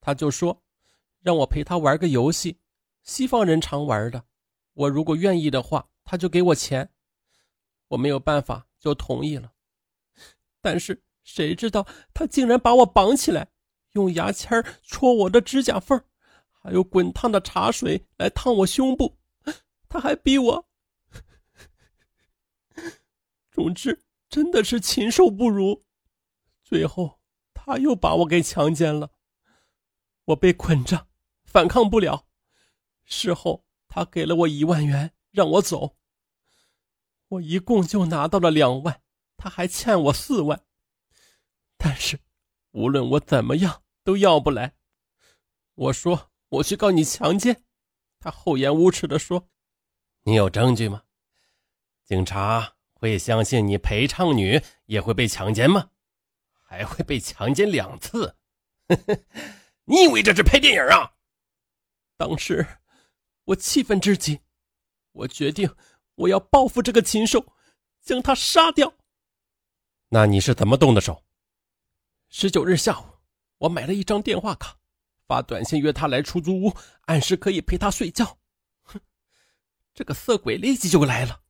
[0.02, 0.62] 他就说
[1.22, 2.60] 让我陪他玩个游戏，
[3.04, 4.26] 西方人常玩的，
[4.82, 6.90] 我如果愿意的话，他就给我钱。
[7.90, 9.54] 我没有办法，就同意了。
[10.60, 13.50] 但是谁知道他竟然把我绑起来。
[13.92, 16.02] 用牙签戳我的指甲缝，
[16.50, 19.18] 还有滚烫的茶水来烫我胸部，
[19.90, 20.66] 他还逼我。
[23.52, 25.84] 总之，真的是禽兽不如。
[26.64, 27.20] 最后，
[27.54, 29.12] 他又把我给强奸了，
[30.24, 31.08] 我被捆着，
[31.44, 32.26] 反抗不了。
[33.04, 35.98] 事后，他给了我一万元，让我走。
[37.28, 39.02] 我一共就拿到了两万，
[39.36, 40.64] 他还欠我四万。
[41.78, 42.20] 但是。
[42.74, 44.76] 无论我怎么样都要不来。
[45.76, 47.66] 我说我去告你强奸，
[48.18, 49.50] 他厚颜无耻的说
[50.24, 51.04] ：“你有证据吗？
[52.06, 55.90] 警察会相信你陪唱女也会被强奸吗？
[56.64, 58.38] 还会被强奸两次？
[59.84, 61.12] 你以为这是拍电影啊？”
[62.16, 62.66] 当时
[63.46, 64.40] 我气愤至极，
[65.12, 65.70] 我决定
[66.16, 67.46] 我要报复这个禽兽，
[68.02, 68.94] 将他杀掉。
[70.10, 71.24] 那你是怎么动的手？
[72.30, 73.04] 十九日下午，
[73.58, 74.78] 我买了一张电话卡，
[75.28, 78.38] 发短信约他来出租屋，按时可以陪他睡觉。
[78.84, 79.00] 哼，
[79.94, 81.42] 这个色鬼立即就来了。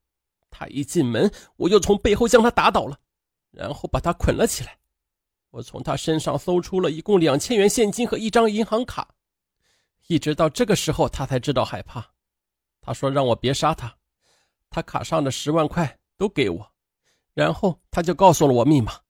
[0.50, 3.00] 他一进门，我就从背后将他打倒了，
[3.52, 4.80] 然后把他捆了起来。
[5.50, 9.14] 我从他身上搜出了一共两千元现金和一张银行卡。
[10.12, 12.14] 一直到这个时候，他才知道害怕。
[12.82, 13.98] 他说让我别杀他，
[14.70, 16.74] 他卡上的十万块都给我，
[17.34, 19.02] 然后他就告诉了我密码。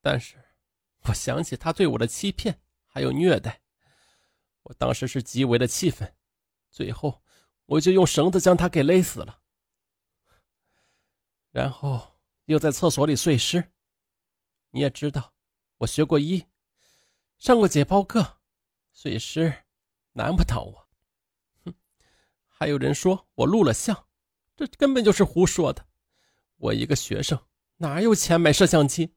[0.00, 0.42] 但是。
[1.08, 3.60] 我想起他对我的欺骗还有虐待，
[4.64, 6.16] 我当时是极为的气愤，
[6.68, 7.22] 最后
[7.66, 9.38] 我就用绳子将他给勒死了，
[11.52, 13.72] 然后又在厕所里碎尸。
[14.70, 15.32] 你也知道，
[15.76, 16.44] 我学过医，
[17.38, 18.40] 上过解剖课，
[18.90, 19.65] 碎尸
[20.16, 20.88] 难不倒我。
[21.66, 21.74] 哼，
[22.48, 24.06] 还有人说我录了像，
[24.56, 25.86] 这根本就是胡说的。
[26.56, 27.38] 我一个学生
[27.76, 29.14] 哪有钱买摄像机？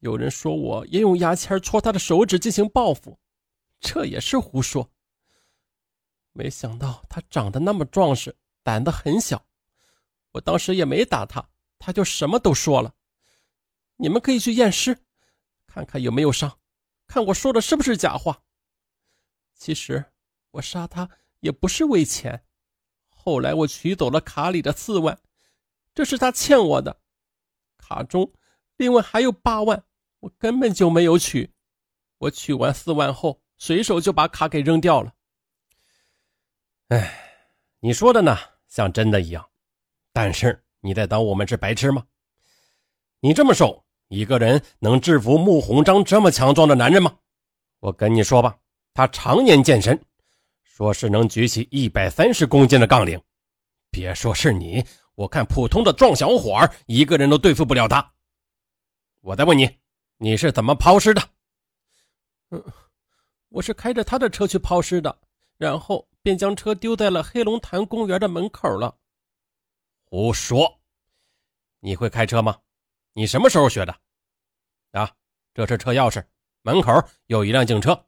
[0.00, 3.18] 有人说我也用牙签戳他的手指进行报复，
[3.80, 4.90] 这也是胡说。
[6.32, 9.42] 没想到他长得那么壮实，胆子很小。
[10.32, 11.48] 我当时也没打他，
[11.78, 12.94] 他就什么都说了。
[13.96, 14.98] 你们可以去验尸，
[15.66, 16.58] 看看有没有伤，
[17.06, 18.42] 看我说的是不是假话。
[19.54, 20.09] 其实
[20.52, 21.08] 我杀他
[21.40, 22.44] 也不是为钱。
[23.08, 25.18] 后来我取走了卡里的四万，
[25.94, 27.00] 这是他欠我的。
[27.76, 28.32] 卡中
[28.76, 29.84] 另外还有八万。
[30.20, 31.50] 我根本就没有取，
[32.18, 35.14] 我取完四万后随手就把卡给扔掉了。
[36.88, 37.48] 哎，
[37.78, 38.36] 你说的呢，
[38.68, 39.48] 像真的一样。
[40.12, 42.04] 但是你在当我们是白痴吗？
[43.20, 47.16] 你这么瘦，一个人能制服穆鸿章这么强壮的男人吗？
[47.78, 48.58] 我跟你说吧，
[48.92, 49.98] 他常年健身，
[50.72, 53.20] 说是能举起一百三十公斤的杠铃。
[53.90, 54.82] 别说是你，
[55.16, 58.14] 我看普通的壮小伙儿一个人都对付不了他。
[59.20, 59.68] 我再问你，
[60.16, 61.20] 你是怎么抛尸的？
[62.50, 62.64] 嗯，
[63.48, 65.20] 我是开着他的车去抛尸的，
[65.58, 68.96] 然后便将车丢在了黑龙潭公园的门口了。
[70.04, 70.80] 胡说！
[71.80, 72.56] 你会开车吗？
[73.12, 73.94] 你什么时候学的？
[74.92, 75.10] 啊，
[75.52, 76.24] 这是车钥匙，
[76.62, 76.92] 门口
[77.26, 78.06] 有一辆警车。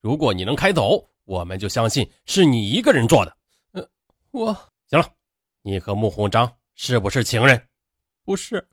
[0.00, 3.36] 如果你能开走，我们就相信是你一个人做的。
[3.72, 3.88] 呃，
[4.30, 4.52] 我
[4.88, 5.08] 行了，
[5.62, 7.68] 你和穆鸿章是不是情人？
[8.24, 8.68] 不是，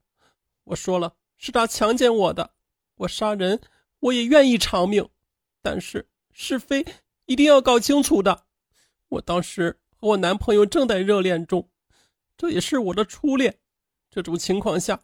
[0.64, 2.52] 我说了，是他强奸我的。
[2.96, 3.60] 我杀人，
[4.00, 5.08] 我也愿意偿命，
[5.62, 6.86] 但是是非
[7.26, 8.46] 一定要搞清楚的。
[9.08, 11.70] 我当时和我男朋友正在热恋中。
[12.38, 13.58] 这也是我的初恋，
[14.10, 15.02] 这种情况下，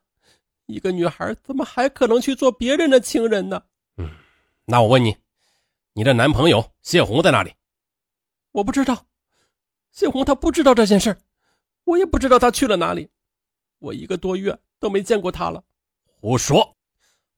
[0.67, 3.63] 一个女孩怎么还可能去做别人的情人呢？
[3.97, 4.09] 嗯，
[4.63, 5.17] 那我问你，
[5.97, 7.55] 你的男朋友谢红在哪里？
[8.51, 9.05] 我不知道，
[9.93, 11.17] 谢红他不知道这件事
[11.85, 13.09] 我也不知道他去了哪里，
[13.79, 15.63] 我一个多月都没见过他了。
[16.03, 16.75] 胡说！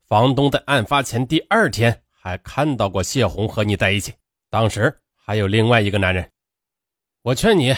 [0.08, 4.12] 房东在案发前第二天还看到过谢红和你在一起，
[4.50, 6.32] 当时还有另外一个男人。
[7.22, 7.76] 我劝你。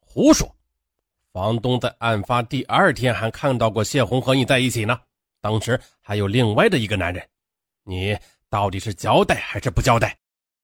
[0.00, 0.56] 胡说！
[1.32, 4.98] 房东在案发第二天还看到过谢红和你在一起呢，
[5.42, 7.28] 当时还有另外的一个男人，
[7.84, 8.18] 你
[8.52, 10.14] 到底是交代还是不交代？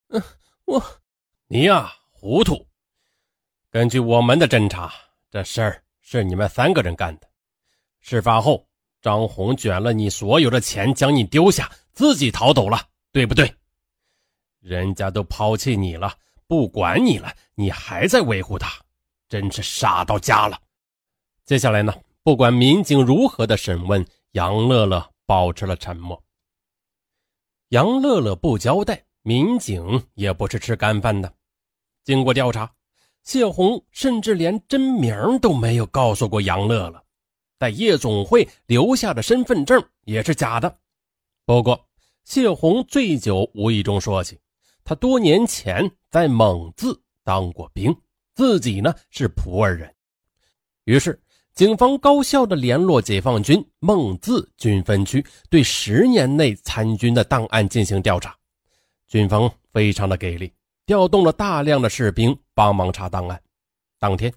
[0.09, 0.23] 嗯，
[0.67, 1.01] 我，
[1.47, 2.69] 你呀，糊涂。
[3.71, 4.93] 根据我们的侦查，
[5.31, 7.27] 这事儿是你们三个人干的。
[8.01, 8.69] 事发后，
[9.01, 12.79] 张红卷了你所有的钱，将你丢下，自己逃走了，
[13.11, 13.51] 对不对？
[14.61, 16.13] 人家都抛弃你了，
[16.47, 18.71] 不管你了，你还在维护他。
[19.31, 20.61] 真是傻到家了。
[21.47, 21.95] 接下来呢？
[22.23, 26.23] 不管民警如何的审问，杨乐乐保持了沉默。
[27.71, 31.31] 杨乐乐不交代，民警也不是吃干饭的。
[32.03, 32.73] 经过调查，
[33.25, 37.05] 谢红甚至连真名都没有告诉过杨乐乐，
[37.59, 40.79] 在夜总会留下的身份证也是假的。
[41.45, 41.79] 不过，
[42.25, 44.41] 谢红醉酒无意中说起，
[44.83, 47.95] 他多年前在蒙自当过兵。
[48.35, 49.95] 自己呢是普洱人，
[50.85, 51.21] 于是
[51.59, 58.33] 警方高效的联络解放军孟自军分区，对十年内参军的档案进行调查。
[59.09, 60.53] 军方非常的给力，
[60.87, 63.43] 调动了大量的士兵帮忙查档案。
[63.99, 64.33] 当天，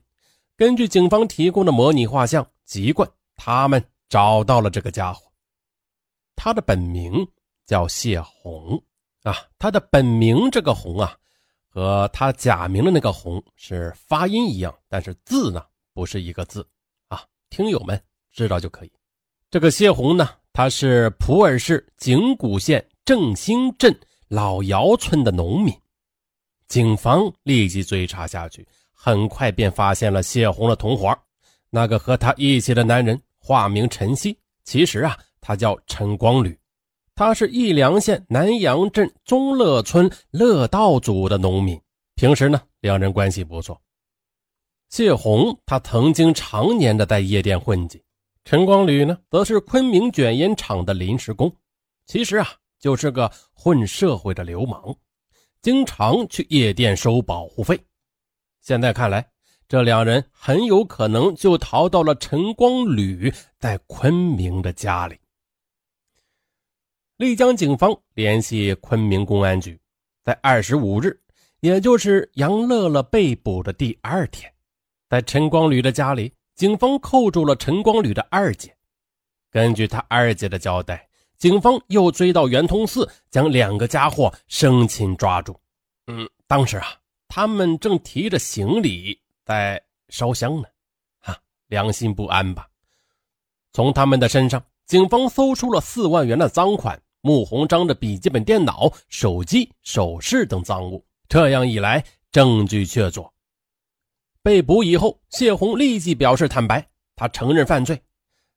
[0.58, 5.22] 根据警方提供的模拟画像籍贯，他们找到了这个家伙。
[6.36, 7.24] 他的本名
[7.68, 8.84] 叫谢红
[9.22, 11.16] 啊，他的本名这个红啊。
[11.70, 15.64] 和他假名的那个“红”是发音一样，但是字呢
[15.94, 16.68] 不是一个字。
[17.52, 18.92] 听友们知道就可以。
[19.52, 23.96] 这个谢红呢，他是普洱市景谷县正兴镇
[24.30, 25.72] 老姚村的农民。
[26.70, 31.14] 警方立即追查下去，很快便发现了谢红的同伙，
[31.70, 36.58] 那个和他一起的男人，化名陈曦，其实啊，他叫陈光吕。
[37.14, 41.80] 他是义良县南阳镇中乐村乐道组的农民，
[42.16, 43.80] 平时呢，两人关系不错。
[44.92, 48.04] 谢红他曾经常年的在夜店混迹，
[48.44, 51.50] 陈光吕呢，则是昆明卷烟厂的临时工，
[52.06, 52.46] 其实啊，
[52.78, 54.94] 就是个混社会的流氓，
[55.62, 57.80] 经常去夜店收保护费。
[58.60, 59.26] 现在看来，
[59.66, 65.18] 这两人很有可能就逃到了陈光吕在昆明的家里。
[67.16, 69.80] 丽江警方联系昆明公安局，
[70.22, 71.18] 在二十五日，
[71.62, 74.51] 也就是杨乐乐被捕的第二天，
[75.12, 78.74] 在陈光吕的家里，警方扣住了陈光吕的二姐。
[79.52, 81.06] 根据他二姐的交代，
[81.38, 85.60] 警方又追到圆通寺，将两个家伙生擒抓住。
[86.08, 86.88] 嗯，当时啊，
[87.28, 90.70] 他们正提着行李在烧香呢，
[91.20, 91.38] 哈，
[91.68, 92.66] 良心不安吧？
[93.74, 96.98] 从他们的身上，警方搜出了四万元的赃款。
[97.20, 102.02] 穆鸿章的笔记本电脑、手机、首饰等赃物，这样一来，
[102.32, 103.30] 证据确凿。
[104.44, 108.02] 被捕以后，谢红立即表示坦白，他承认犯罪。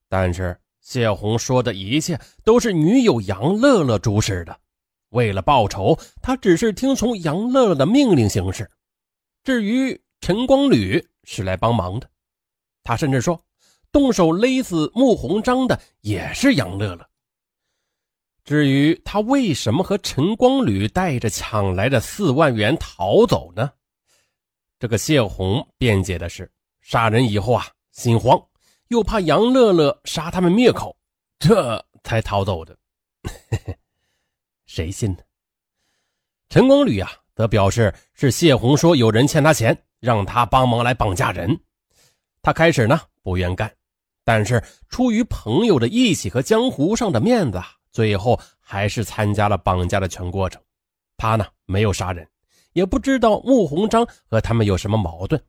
[0.09, 4.59] 但是谢红说的一切都是女友杨乐乐主使的，
[5.11, 8.71] 为了报仇，他只是听从杨乐乐的命令行事。
[9.43, 12.09] 至于陈光吕是来帮忙的，
[12.83, 13.39] 他甚至说，
[13.93, 17.07] 动手勒死穆鸿章的也是杨乐乐。
[18.43, 23.71] 至于他为什么和陈光吕带着抢来的四万元逃走呢？
[24.85, 28.39] 这个谢红辩解的是，杀人以后啊，心慌，
[28.89, 30.95] 又怕杨乐乐杀他们灭口，
[31.39, 32.77] 这才逃走的。
[34.69, 35.21] 谁信呢？
[36.51, 41.59] 陈光吕啊，则表示是谢红说有人欠他钱，让他帮忙来绑架人。
[42.43, 43.75] 他开始呢不愿干，
[44.23, 47.59] 但是出于朋友的义气和江湖上的面子。
[47.91, 50.61] 最后还是参加了绑架的全过程，
[51.17, 52.29] 他呢没有杀人，
[52.75, 55.43] 也不知道穆鸿章和他们有什么矛盾。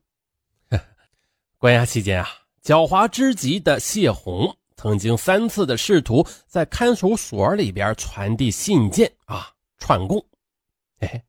[1.58, 2.28] 关押期间啊，
[2.62, 10.18] 狡猾之极的谢红曾经三次的试图在看守所里边传递信件啊，串供。
[10.98, 11.22] 嘿嘿，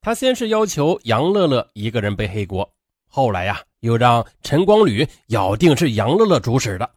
[0.00, 2.66] 他先是要求杨乐乐一个人背黑锅，
[3.06, 6.90] 后来呀又让陈光吕咬定是杨乐乐主使的。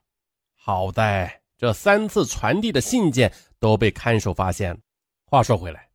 [0.55, 1.41] 好在。
[1.57, 3.31] 这三次传递的信件
[3.61, 4.77] 都被看守发现了。
[5.25, 5.87] 话说回来，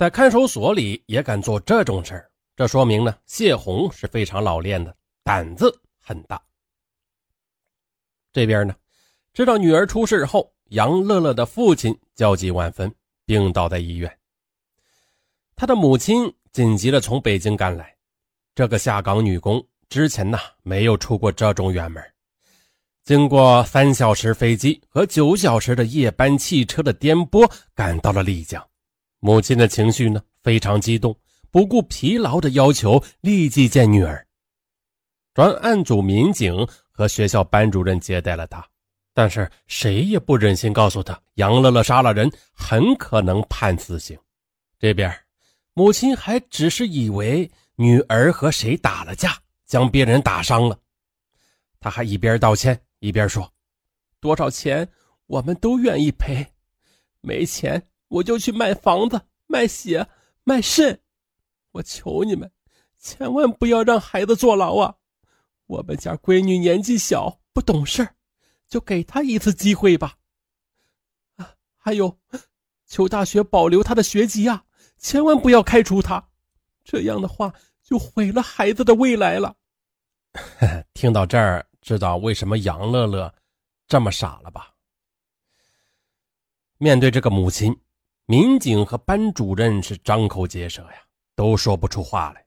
[0.00, 5.70] 在看守所里也敢做这种事儿，这说明呢，谢红是非常老练的，胆子
[6.00, 6.40] 很大。
[8.32, 8.74] 这边呢，
[9.34, 12.90] 知道女儿出事后，杨乐乐的父亲焦急万分，
[13.26, 14.10] 病倒在医院。
[15.54, 17.94] 他的母亲紧急的从北京赶来。
[18.54, 22.02] 这个下岗女工之前呢，没有出过这种远门。
[23.04, 28.66] 经过三小时飞机和九小时的夜班汽车的颠簸，赶到了丽江。
[29.20, 31.16] 母亲的情绪呢非常激动，
[31.50, 34.26] 不顾疲劳的要求立即见女儿。
[35.32, 38.66] 专案组民警和学校班主任接待了他，
[39.14, 44.18] 但是谁也不忍心告诉他杨乐乐杀了人，很可能判死刑。
[44.78, 45.14] 这边
[45.74, 50.78] 母亲还只是以为女儿和谁打了架，将别人打伤了，
[51.78, 52.78] 他还一边道歉。
[52.98, 53.50] 一边说
[54.20, 54.86] ：“多少钱
[55.26, 56.46] 我们都愿意赔，
[57.22, 60.06] 没钱我就去卖房子、卖血、
[60.44, 61.00] 卖肾。
[61.70, 62.50] 我求你们，
[62.98, 64.96] 千万不要让孩子坐牢啊！
[65.66, 68.06] 我们家闺女年纪小，不懂事
[68.68, 70.16] 就给她一次机会吧。
[71.36, 72.18] 啊，还有，
[72.86, 74.64] 求大学保留她的学籍啊，
[74.98, 76.28] 千万不要开除她，
[76.84, 79.56] 这样的话就毁了孩子的未来了。
[80.92, 81.66] ”听到这儿。
[81.82, 83.34] 知道为什么杨乐乐
[83.88, 84.74] 这么傻了吧？
[86.76, 87.74] 面对这个母亲，
[88.26, 91.02] 民警和班主任是张口结舌呀，
[91.34, 92.44] 都说不出话来。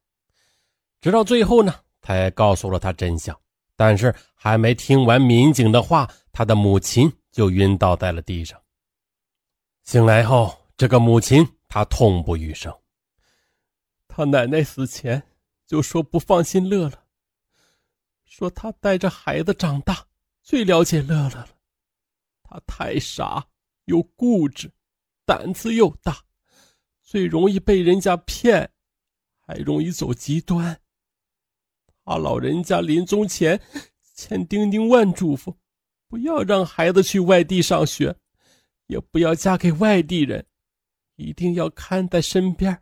[1.01, 3.37] 直到最后呢，才告诉了他真相。
[3.75, 8.61] 但是还没听完民警的话，他的母亲就晕倒在了地上。
[9.83, 12.71] 醒来后，这个母亲她痛不欲生。
[14.07, 15.21] 他奶奶死前
[15.65, 17.03] 就说不放心乐乐。
[18.25, 20.05] 说他带着孩子长大，
[20.43, 21.49] 最了解乐乐了。
[22.43, 23.43] 他太傻
[23.85, 24.71] 又固执，
[25.25, 26.23] 胆子又大，
[27.01, 28.71] 最容易被人家骗，
[29.39, 30.81] 还容易走极端。
[32.05, 33.61] 他老人家临终前
[34.15, 35.55] 千叮咛万嘱咐，
[36.07, 38.15] 不要让孩子去外地上学，
[38.87, 40.45] 也不要嫁给外地人，
[41.15, 42.81] 一定要看在身边。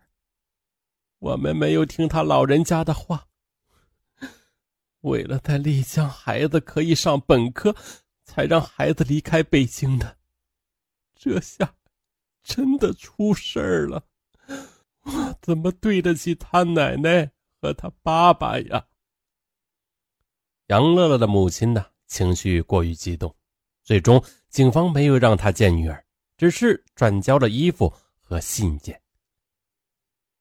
[1.20, 3.28] 我们没有听他老人家的话。
[5.02, 7.76] 为了在丽江孩子可以上本科，
[8.24, 10.18] 才让孩子离开北京的。
[11.16, 11.76] 这下
[12.44, 14.04] 真的出事儿了，
[15.04, 17.32] 我 怎么对得起他奶奶
[17.62, 18.86] 和他爸爸呀？
[20.68, 23.36] 杨乐乐的母亲呢，情绪过于激动，
[23.84, 26.04] 最终警方没有让他见女儿，
[26.38, 29.02] 只是转交了衣服和信件。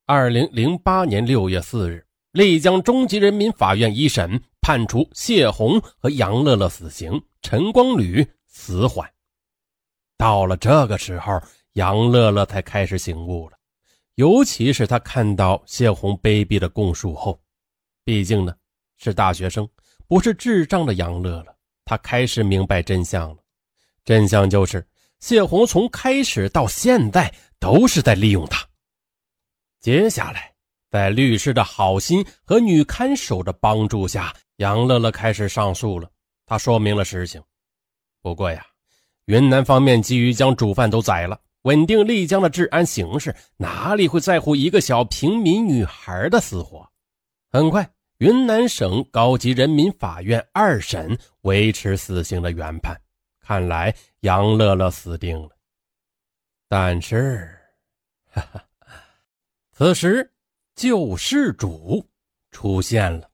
[0.05, 4.41] 二零零八年六月四日，丽江中级人民法院一审。
[4.63, 9.11] 判处谢红和杨乐乐死刑，陈光吕死缓。
[10.17, 11.41] 到了这个时候，
[11.73, 13.57] 杨乐乐才开始醒悟了，
[14.15, 17.39] 尤其是他看到谢红卑鄙的供述后，
[18.03, 18.53] 毕竟呢
[18.97, 19.67] 是大学生，
[20.07, 23.37] 不是智障的杨乐乐，他开始明白真相了。
[24.03, 24.85] 真相就是
[25.19, 28.67] 谢红从开始到现在都是在利用他。
[29.79, 30.53] 接下来，
[30.89, 34.35] 在律师的好心和女看守的帮助下。
[34.57, 36.07] 杨乐乐开始上诉了，
[36.45, 37.41] 他说明了实情。
[38.21, 38.63] 不过呀，
[39.25, 46.89] 云南方面急于将主犯都宰了，稳定丽江的治安形势，哪里会在乎一个小平民女孩的死活？
[47.51, 52.99] 很快，云南省高级人民法院二审维持死刑的原判，
[53.39, 55.49] 看来杨乐乐死定了。
[56.67, 57.55] 但是，
[58.31, 58.65] 哈哈，
[59.73, 60.31] 此时
[60.75, 62.09] 救世主
[62.51, 63.29] 出现了。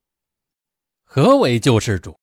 [1.03, 2.19] 何为救世主？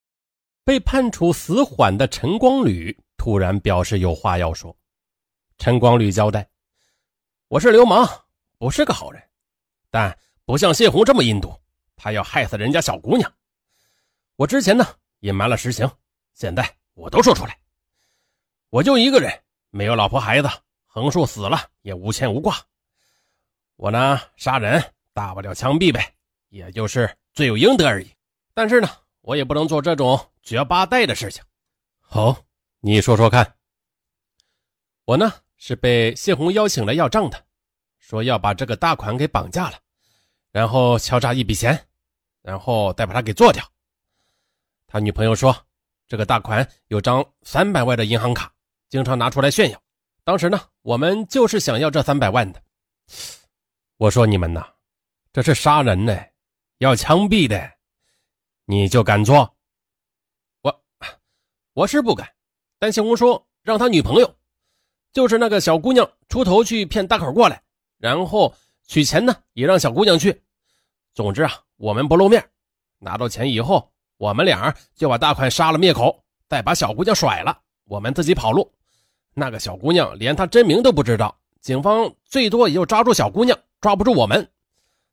[0.63, 4.75] 被判处死缓的陈光吕突然表示有话要说。
[5.57, 6.47] 陈光吕交代
[7.47, 8.07] ：“我是流氓，
[8.57, 9.23] 不是个好人，
[9.89, 11.57] 但不像谢红这么阴毒，
[11.95, 13.33] 他要害死人家小姑娘。
[14.35, 14.85] 我之前呢
[15.21, 15.89] 隐瞒了实情，
[16.33, 17.57] 现在我都说出来。
[18.69, 19.31] 我就一个人，
[19.69, 20.49] 没有老婆孩子，
[20.85, 22.55] 横竖死了也无牵无挂。
[23.77, 24.83] 我呢杀人，
[25.13, 26.13] 大不了枪毙呗，
[26.49, 28.13] 也就是罪有应得而已。
[28.53, 28.89] 但是呢，
[29.21, 31.41] 我也不能做这种绝八代的事情。
[32.01, 32.37] 好，
[32.81, 33.55] 你说说看。
[35.05, 37.45] 我呢？”是被谢红邀请来要账的，
[37.97, 39.79] 说要把这个大款给绑架了，
[40.51, 41.87] 然后敲诈一笔钱，
[42.41, 43.63] 然后再把他给做掉。
[44.87, 45.55] 他女朋友说，
[46.07, 48.53] 这个大款有张三百万的银行卡，
[48.89, 49.81] 经常拿出来炫耀。
[50.23, 52.61] 当时呢，我们就是想要这三百万的。
[53.97, 54.65] 我说你们呐，
[55.31, 56.17] 这是杀人呢，
[56.77, 57.71] 要枪毙的，
[58.65, 59.55] 你就敢做？
[60.61, 60.83] 我
[61.73, 62.29] 我是不敢，
[62.77, 64.35] 但谢红说让他女朋友。
[65.15, 67.63] 就是那个小姑娘出头去骗大口过来，
[67.97, 68.53] 然后
[68.85, 70.43] 取钱呢，也让小姑娘去。
[71.13, 72.45] 总之啊，我们不露面，
[72.99, 78.69] 拿到钱以后，我们俩就把大款杀了灭口，再把小姑娘甩了，我们自己跑路。
[79.33, 84.45] 那个小姑娘连她真名都不知道，警方最多也就抓住小姑娘，抓不住我们。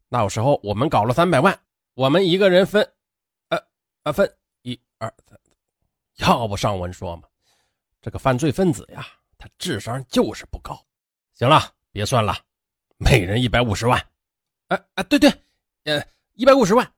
[0.09, 1.57] 那时候我们搞了三百万，
[1.95, 2.83] 我们一个人分，
[3.51, 3.59] 呃
[4.03, 4.29] 呃分
[4.63, 5.39] 一二三，
[6.17, 7.23] 要不上文说嘛，
[8.01, 9.07] 这个犯罪分子呀。
[9.43, 10.81] 他智商就是不高，
[11.35, 12.33] 行了，别算了，
[12.97, 14.01] 每人一百五十万。
[14.69, 15.29] 哎哎，对对，
[15.83, 16.01] 呃，
[16.35, 16.93] 一百五十万。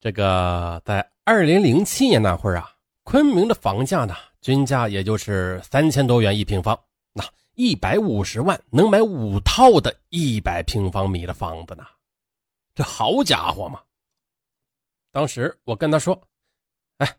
[0.00, 2.74] 这个在二零零七年那会儿啊，
[3.04, 6.76] 昆明的房价呢，均价也就是三千多元一平方，
[7.12, 7.24] 那
[7.54, 11.86] 一百五十万能买五套的一百平方米的房子呢，
[12.74, 13.80] 这好家伙嘛！
[15.12, 16.20] 当时我跟他说
[16.98, 17.16] ：“哎，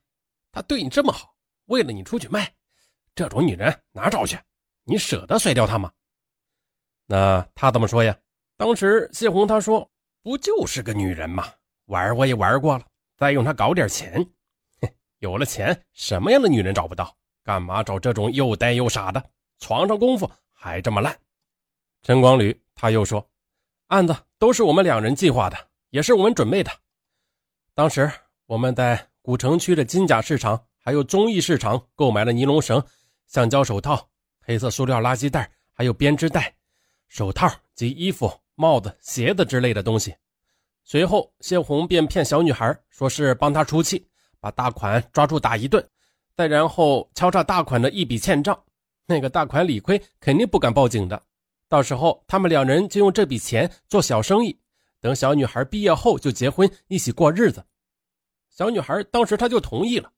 [0.51, 1.33] 他对你这么好，
[1.67, 2.53] 为了你出去卖。”
[3.15, 4.37] 这种女人哪找去？
[4.83, 5.91] 你舍得甩掉她吗？
[7.07, 8.15] 那他怎么说呀？
[8.57, 9.89] 当时谢红他说
[10.21, 11.47] ：“不就是个女人吗？
[11.85, 12.85] 玩我也玩过了，
[13.15, 14.13] 再用她搞点钱。
[14.81, 14.89] 哼
[15.19, 17.15] 有了钱，什么样的女人找不到？
[17.43, 19.23] 干嘛找这种又呆又傻的？
[19.59, 21.17] 床上功夫还这么烂？”
[22.03, 23.27] 陈光吕他又说
[23.87, 25.57] ：“案子都是我们两人计划的，
[25.89, 26.71] 也是我们准备的。
[27.73, 28.11] 当时
[28.45, 32.83] 我们在古城区的金甲市场还有中义市场购买了尼龙绳。”
[33.27, 34.09] 橡胶手套、
[34.41, 36.55] 黑色塑料垃圾袋，还有编织袋、
[37.07, 40.15] 手套及衣服、帽子、鞋子之类的东西。
[40.83, 44.07] 随后，谢红便骗小女孩说是帮她出气，
[44.39, 45.83] 把大款抓住打一顿，
[46.35, 48.57] 再然后敲诈大款的一笔欠账。
[49.07, 51.21] 那个大款理亏，肯定不敢报警的。
[51.67, 54.59] 到时候，他们两人就用这笔钱做小生意，
[55.01, 57.65] 等小女孩毕业后就结婚，一起过日子。
[58.49, 60.11] 小女孩当时她就同意了。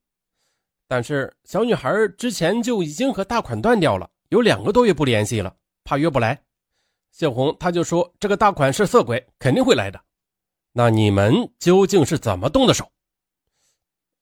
[0.88, 5.54] 但是小女孩之前就已经和大款断掉了，有两个多月不联系了，
[5.84, 6.40] 怕约不来。
[7.12, 10.00] 谢红他就说这个大款是色鬼，肯定会来的。
[10.72, 12.90] 那你们究竟是怎么动的手？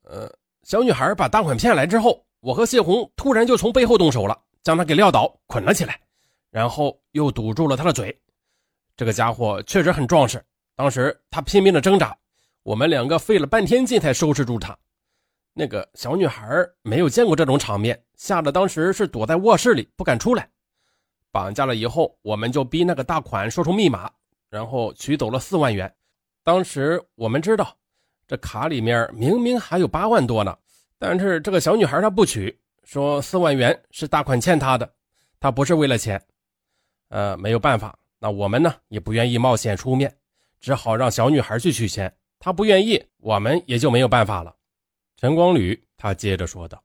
[0.04, 0.32] 呃，
[0.64, 6.00] 小女孩把大款骗来之后，我和谢红突然就从背后动手了，将他给撂倒，捆了起来，
[6.50, 8.18] 然后又堵住了他的嘴。
[8.96, 10.42] 这个家伙确实很壮实，
[10.76, 12.18] 当时他拼命的挣扎，
[12.64, 14.78] 我们两个费了半天劲才收拾住他。
[15.58, 16.46] 那个小女孩
[16.82, 20.50] 没有见过这种场面，吓得当时是躲在卧室里不敢出来。
[21.32, 24.12] 绑架了以后，我们就逼那个大款说出密码，
[24.50, 25.92] 然后取走了四万元。
[26.44, 27.74] 当时我们知道，
[28.28, 30.54] 这卡里面明明还有八万多呢，
[31.00, 34.94] 但是这个小女孩她不取，说四万元是大款欠她的，
[35.40, 36.22] 她不是为了钱。
[37.08, 40.14] 呃，没有办法，那我们呢也不愿意冒险出面，
[40.60, 42.14] 只好让小女孩去取钱。
[42.40, 44.54] 她不愿意，我们也就没有办法了。
[45.18, 46.84] 陈光吕他接着说道：“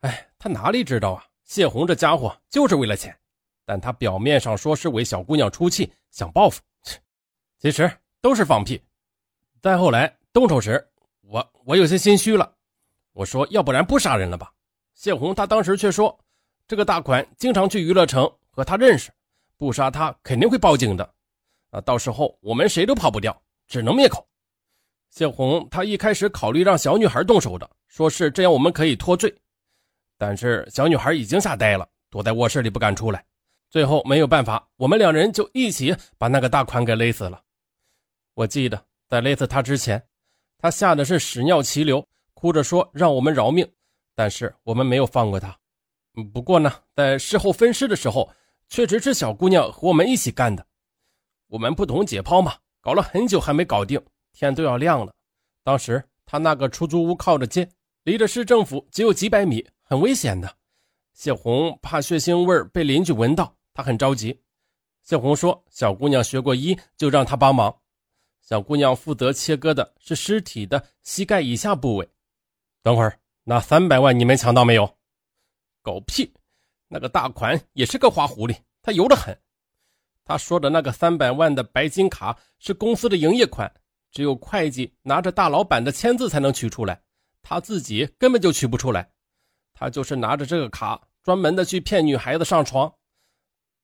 [0.00, 1.24] 哎，他哪里知道啊？
[1.44, 3.16] 谢红这家伙就是为了钱，
[3.64, 6.62] 但他表面上说是为小姑娘出气，想报复，
[7.58, 7.90] 其实
[8.20, 8.82] 都是放屁。
[9.60, 10.84] 再后来动手时，
[11.20, 12.52] 我我有些心虚了，
[13.12, 14.52] 我说要不然不杀人了吧？
[14.94, 16.18] 谢红他当时却说，
[16.66, 19.12] 这个大款经常去娱乐城和他认识，
[19.58, 21.14] 不杀他肯定会报警的，
[21.70, 24.26] 啊，到时候我们谁都跑不掉，只能灭口。”
[25.10, 29.34] 谢红，他一开始考虑让小女孩动手的，说是这样我们可以脱罪。
[30.18, 33.24] 但是小女孩已经吓呆了，躲在卧室里不敢出来。
[33.70, 37.42] 最后没有办法，我们两人就一起把那个大款给勒死了。
[38.34, 40.02] 我记得在勒死他之前，
[40.58, 43.66] 他吓得是屎尿齐流，哭着说让我们饶命。
[44.14, 45.54] 但是我们没有放过他。
[46.32, 48.30] 不过呢，在事后分尸的时候，
[48.68, 50.66] 确实是小姑娘和我们一起干的。
[51.48, 54.02] 我们不懂解剖嘛，搞了很久还没搞定。
[54.38, 55.14] 天都要亮了，
[55.64, 57.66] 当时他那个出租屋靠着街，
[58.02, 60.56] 离着市政府只有几百米，很危险的。
[61.14, 64.38] 谢红怕血腥味被邻居闻到，她很着急。
[65.02, 67.74] 谢红说：“小姑娘学过医，就让她帮忙。”
[68.44, 72.06] 小姑娘负责切割的是尸体的膝盖以下部位。
[72.82, 74.98] 等会儿，那三百万你们抢到没有？
[75.80, 76.30] 狗屁！
[76.88, 79.34] 那个大款也是个花狐狸，他油得很。
[80.26, 83.72] 他说的那个三百万的白金卡是公司的营业款，
[84.16, 86.98] 只有会计拿着大老板的签字才能取出来，
[87.42, 89.06] 他自己根本就取不出来。
[89.74, 92.90] 他就是拿着这个卡，专门的去骗女孩子上床。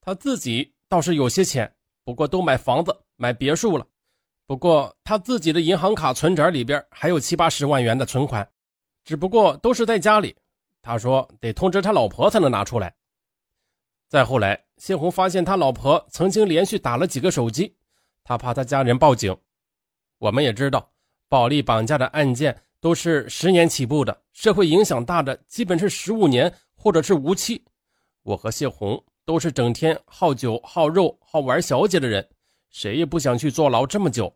[0.00, 1.70] 他自己倒是有些钱，
[2.02, 3.86] 不过都买房子、买别墅了。
[4.46, 8.48] 不过他自己的银行卡存折里边还有七八十万元的存款，
[9.04, 10.34] 只不过都是在家里。
[10.80, 12.94] 他说得通知他老婆才能拿出来。
[14.08, 17.76] 再后来，谢红发现他老婆曾经连续打了几个手机，
[18.24, 19.36] 他怕他家人报警。
[20.22, 20.88] 我们也知道，
[21.28, 27.60] 暴力绑架的案件都是十年起步的，社会影响大的基本是十五年或者是无期。
[28.22, 32.24] 我和谢红都是整天好酒好肉好玩小姐的人，
[32.70, 34.32] 谁也不想去坐牢这么久。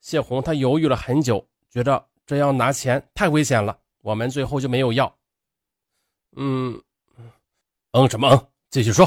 [0.00, 5.14] 谢红她犹豫了很久，觉得这样拿钱太危险了，我们最后就没有要。
[6.36, 6.82] 嗯，
[7.92, 8.46] 嗯什么嗯？
[8.70, 9.04] 继续说。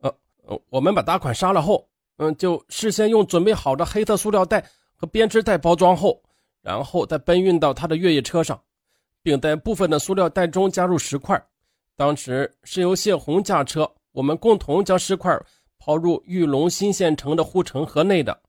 [0.00, 1.88] 呃呃，我们把打款杀了后，
[2.18, 4.62] 嗯，就事先用准备好的黑色塑料袋
[4.94, 6.22] 和编织袋包装后，
[6.62, 8.62] 然后再搬运到他的越野车上，
[9.22, 11.40] 并在部分的塑料袋中加入石块。
[11.96, 15.38] 当时是由谢红驾车，我们共同将石块
[15.78, 18.42] 抛入玉龙新县城的护城河内的。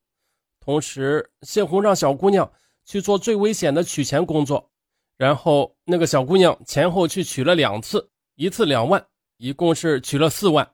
[0.59, 2.51] 同时，谢红让小姑娘
[2.83, 4.67] 去做最危险的取钱工作，
[5.15, 8.09] 然后那个小姑娘前后去取了两次。
[8.35, 9.05] 一次两万，
[9.37, 10.67] 一共是取了四万。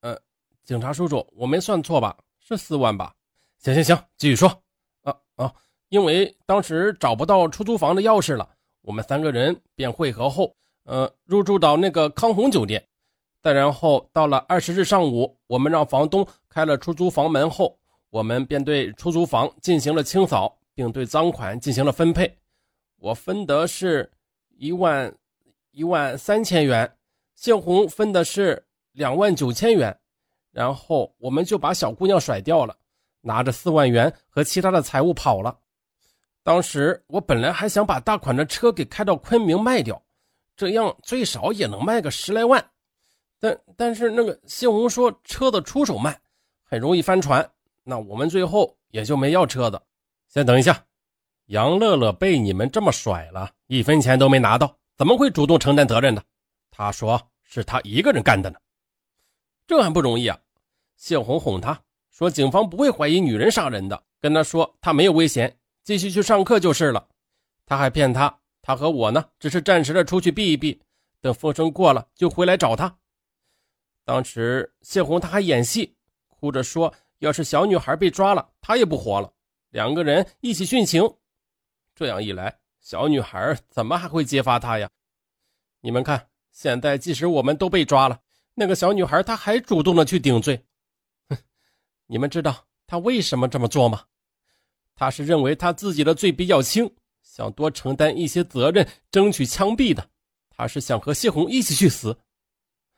[0.00, 0.18] 呃，
[0.64, 2.16] 警察叔叔，我没算错吧？
[2.40, 3.14] 是四万吧？
[3.58, 4.63] 行行行，继续说。
[5.04, 5.54] 啊啊！
[5.88, 8.46] 因为当时找不到出租房的钥匙了，
[8.82, 12.84] 我们三个人便会合后，呃，入住到那个康宏酒店。
[13.40, 17.78] 再然后到了二十日上午，我们让房东开了出租房门后，
[18.10, 22.36] 我们便对出租房进行了清扫，并对赃款进行了分配。
[22.96, 24.10] 我分得是
[24.58, 25.14] 一万。
[25.76, 26.96] 一万三千元，
[27.34, 29.98] 谢红分的是两万九千元，
[30.52, 32.76] 然后我们就把小姑娘甩掉了，
[33.24, 35.58] 拿着四万元和其他的财物跑了。
[36.42, 40.00] 当时我本来还想把大款的车给开到昆明卖掉，
[40.56, 42.64] 这样最少也能卖个十来万。
[43.40, 46.20] 但但是那个谢红说车子出手慢，
[46.62, 47.50] 很容易翻船，
[47.82, 49.80] 那我们最后也就没要车子。
[50.28, 50.84] 先等一下，
[51.46, 54.76] 杨乐乐被你们这么甩了，一分钱都没拿到。
[54.96, 56.22] 怎么会主动承担责任呢？
[56.70, 58.58] 他说是他一个人干的呢，
[59.66, 60.38] 这还不容易啊！
[60.96, 61.80] 谢红哄他
[62.14, 67.08] 说，警方不会怀疑女人杀人的，跟他说他没有危险，继续去上课就是了。
[67.66, 68.32] 他还骗他，
[68.62, 70.80] 他和我呢，只是暂时的出去避一避，
[71.20, 72.96] 等风声过了就回来找他。
[74.04, 75.92] 当时谢红他还演戏，
[76.28, 79.28] 哭着说，要是小女孩被抓了，他也不活了。
[79.70, 81.02] 两个人一起殉情，
[81.96, 82.56] 这样一来。
[82.80, 84.88] 小女孩怎么还会揭发他呀？
[85.80, 88.20] 你们看，现在即使我们都被抓了，
[88.54, 90.64] 那个小女孩她还主动的去顶罪。
[92.06, 94.04] 你们知道他为什么这么做吗？
[94.94, 96.88] 他是认为他自己的罪比较轻，
[97.22, 100.10] 想多承担一些责任，争取枪毙的。
[100.50, 102.16] 他是想和谢红一起去死。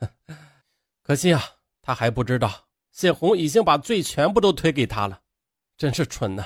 [1.03, 1.43] 可惜啊，
[1.81, 5.23] 他还不知道谢红已经把罪全部都推给他了，
[5.79, 6.45] 真是蠢呐！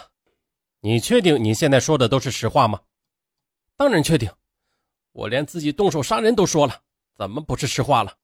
[0.81, 2.81] 你确定你现在说的都是实话吗？
[3.77, 4.31] 当然确定，
[5.13, 6.83] 我连自己动手杀人都说了，
[7.17, 8.17] 怎么不是实话了？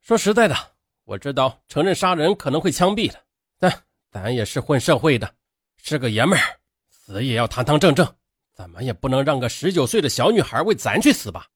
[0.00, 0.56] 说实在的，
[1.04, 3.24] 我知道承认杀人可能会枪毙的，
[4.12, 5.34] 咱也是混社会的，
[5.82, 6.44] 是个爷们儿，
[6.90, 8.06] 死也要堂堂正正，
[8.54, 11.48] 怎么也不能让个十九岁的小女孩为咱去死吧？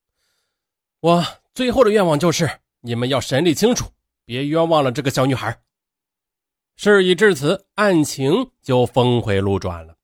[1.00, 1.24] 我
[1.54, 2.50] 最后的愿望就是
[2.80, 3.90] 你们要审理清楚，
[4.24, 5.60] 别冤枉了这个小女孩。
[6.76, 9.94] 事已至此，案情就峰回路转了。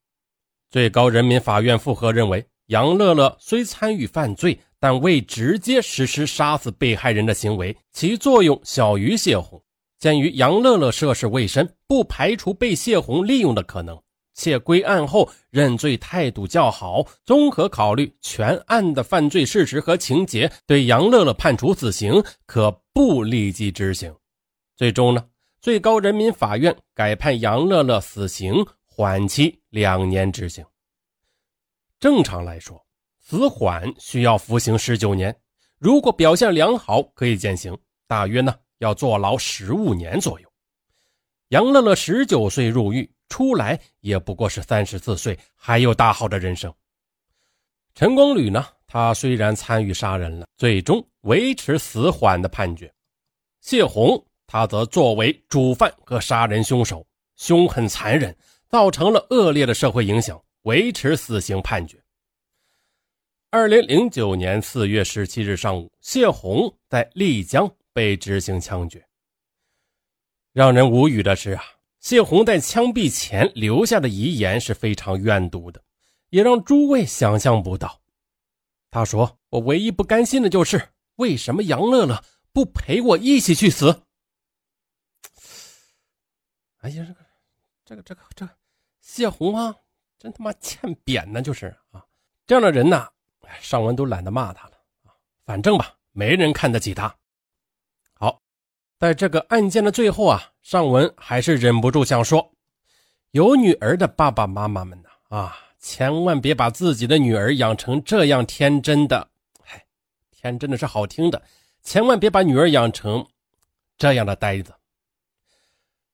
[0.71, 2.47] 最高人民法院复核认为。
[2.67, 9.63] 杨乐乐虽参与犯罪，但未直接实施杀死被害人的行为，其作用小于谢红。
[10.03, 13.97] 鉴于杨乐乐涉世未深，不排除被谢红利用的可能，
[14.35, 24.13] 且归案后认罪态度较好，综合考虑全案的犯罪事实和情节，对杨乐乐判处死刑，可不立即执行。
[24.75, 25.25] 最终呢，
[25.61, 28.53] 最高人民法院改判杨乐乐死刑，
[28.85, 30.65] 缓期两年执行。
[32.01, 32.85] 正常来说，
[33.21, 35.33] 死缓需要服刑十九年，
[35.79, 38.53] 如果表现良好，可以减刑，大约呢
[38.83, 40.53] 要坐牢十五年左右。
[41.49, 46.73] 杨乐乐十九岁入狱，出来也不过是三十四岁，还有大好的人生。
[47.95, 52.93] 陈光吕呢，他虽然参与杀人了，最终维持死缓的判决。
[53.61, 57.07] 谢红，他则作为主犯和杀人凶手，
[57.37, 58.37] 凶狠残忍，
[58.69, 62.03] 造成了恶劣的社会影响，维持死刑判决。
[63.51, 69.07] 二零零九年四月十七日上午，谢红在丽江被执行枪决。
[70.53, 71.65] 让人无语的是啊，
[72.01, 75.83] 谢红在枪毙前留下的遗言是非常怨毒的，
[76.31, 78.03] 也让诸位想象不到。
[78.91, 84.03] 他说：“我唯一不甘心的就是，为什么杨乐乐不陪我一起去死？”
[86.83, 87.21] 哎呀，这个，
[87.85, 88.53] 这个，这个，这个，
[89.01, 89.75] 谢红啊，
[90.19, 91.41] 真他妈欠扁呢！
[91.41, 92.05] 就是啊，
[92.47, 93.09] 这样的人呐，
[93.61, 95.15] 尚文都懒得骂他了啊。
[95.45, 97.17] 反正吧，没人看得起他。
[99.03, 102.53] 在这个案件的最后啊，尚文还是忍不住想说：
[103.33, 105.59] 有女儿的爸爸妈妈们呢啊。
[105.81, 109.29] 千万别把自己的女儿养成这样天真的，
[109.65, 109.85] 嗨，
[110.31, 111.43] 天真的是好听的，
[111.83, 113.27] 千万别把女儿养成
[113.99, 114.73] 这样的呆子。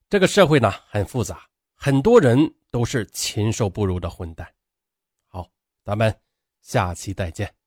[0.09, 1.43] 这个社会呢很复杂，
[1.75, 4.49] 很多人都是禽兽不如的混蛋。
[5.27, 5.47] 好，
[5.85, 6.19] 咱们
[6.63, 7.58] 下期再见。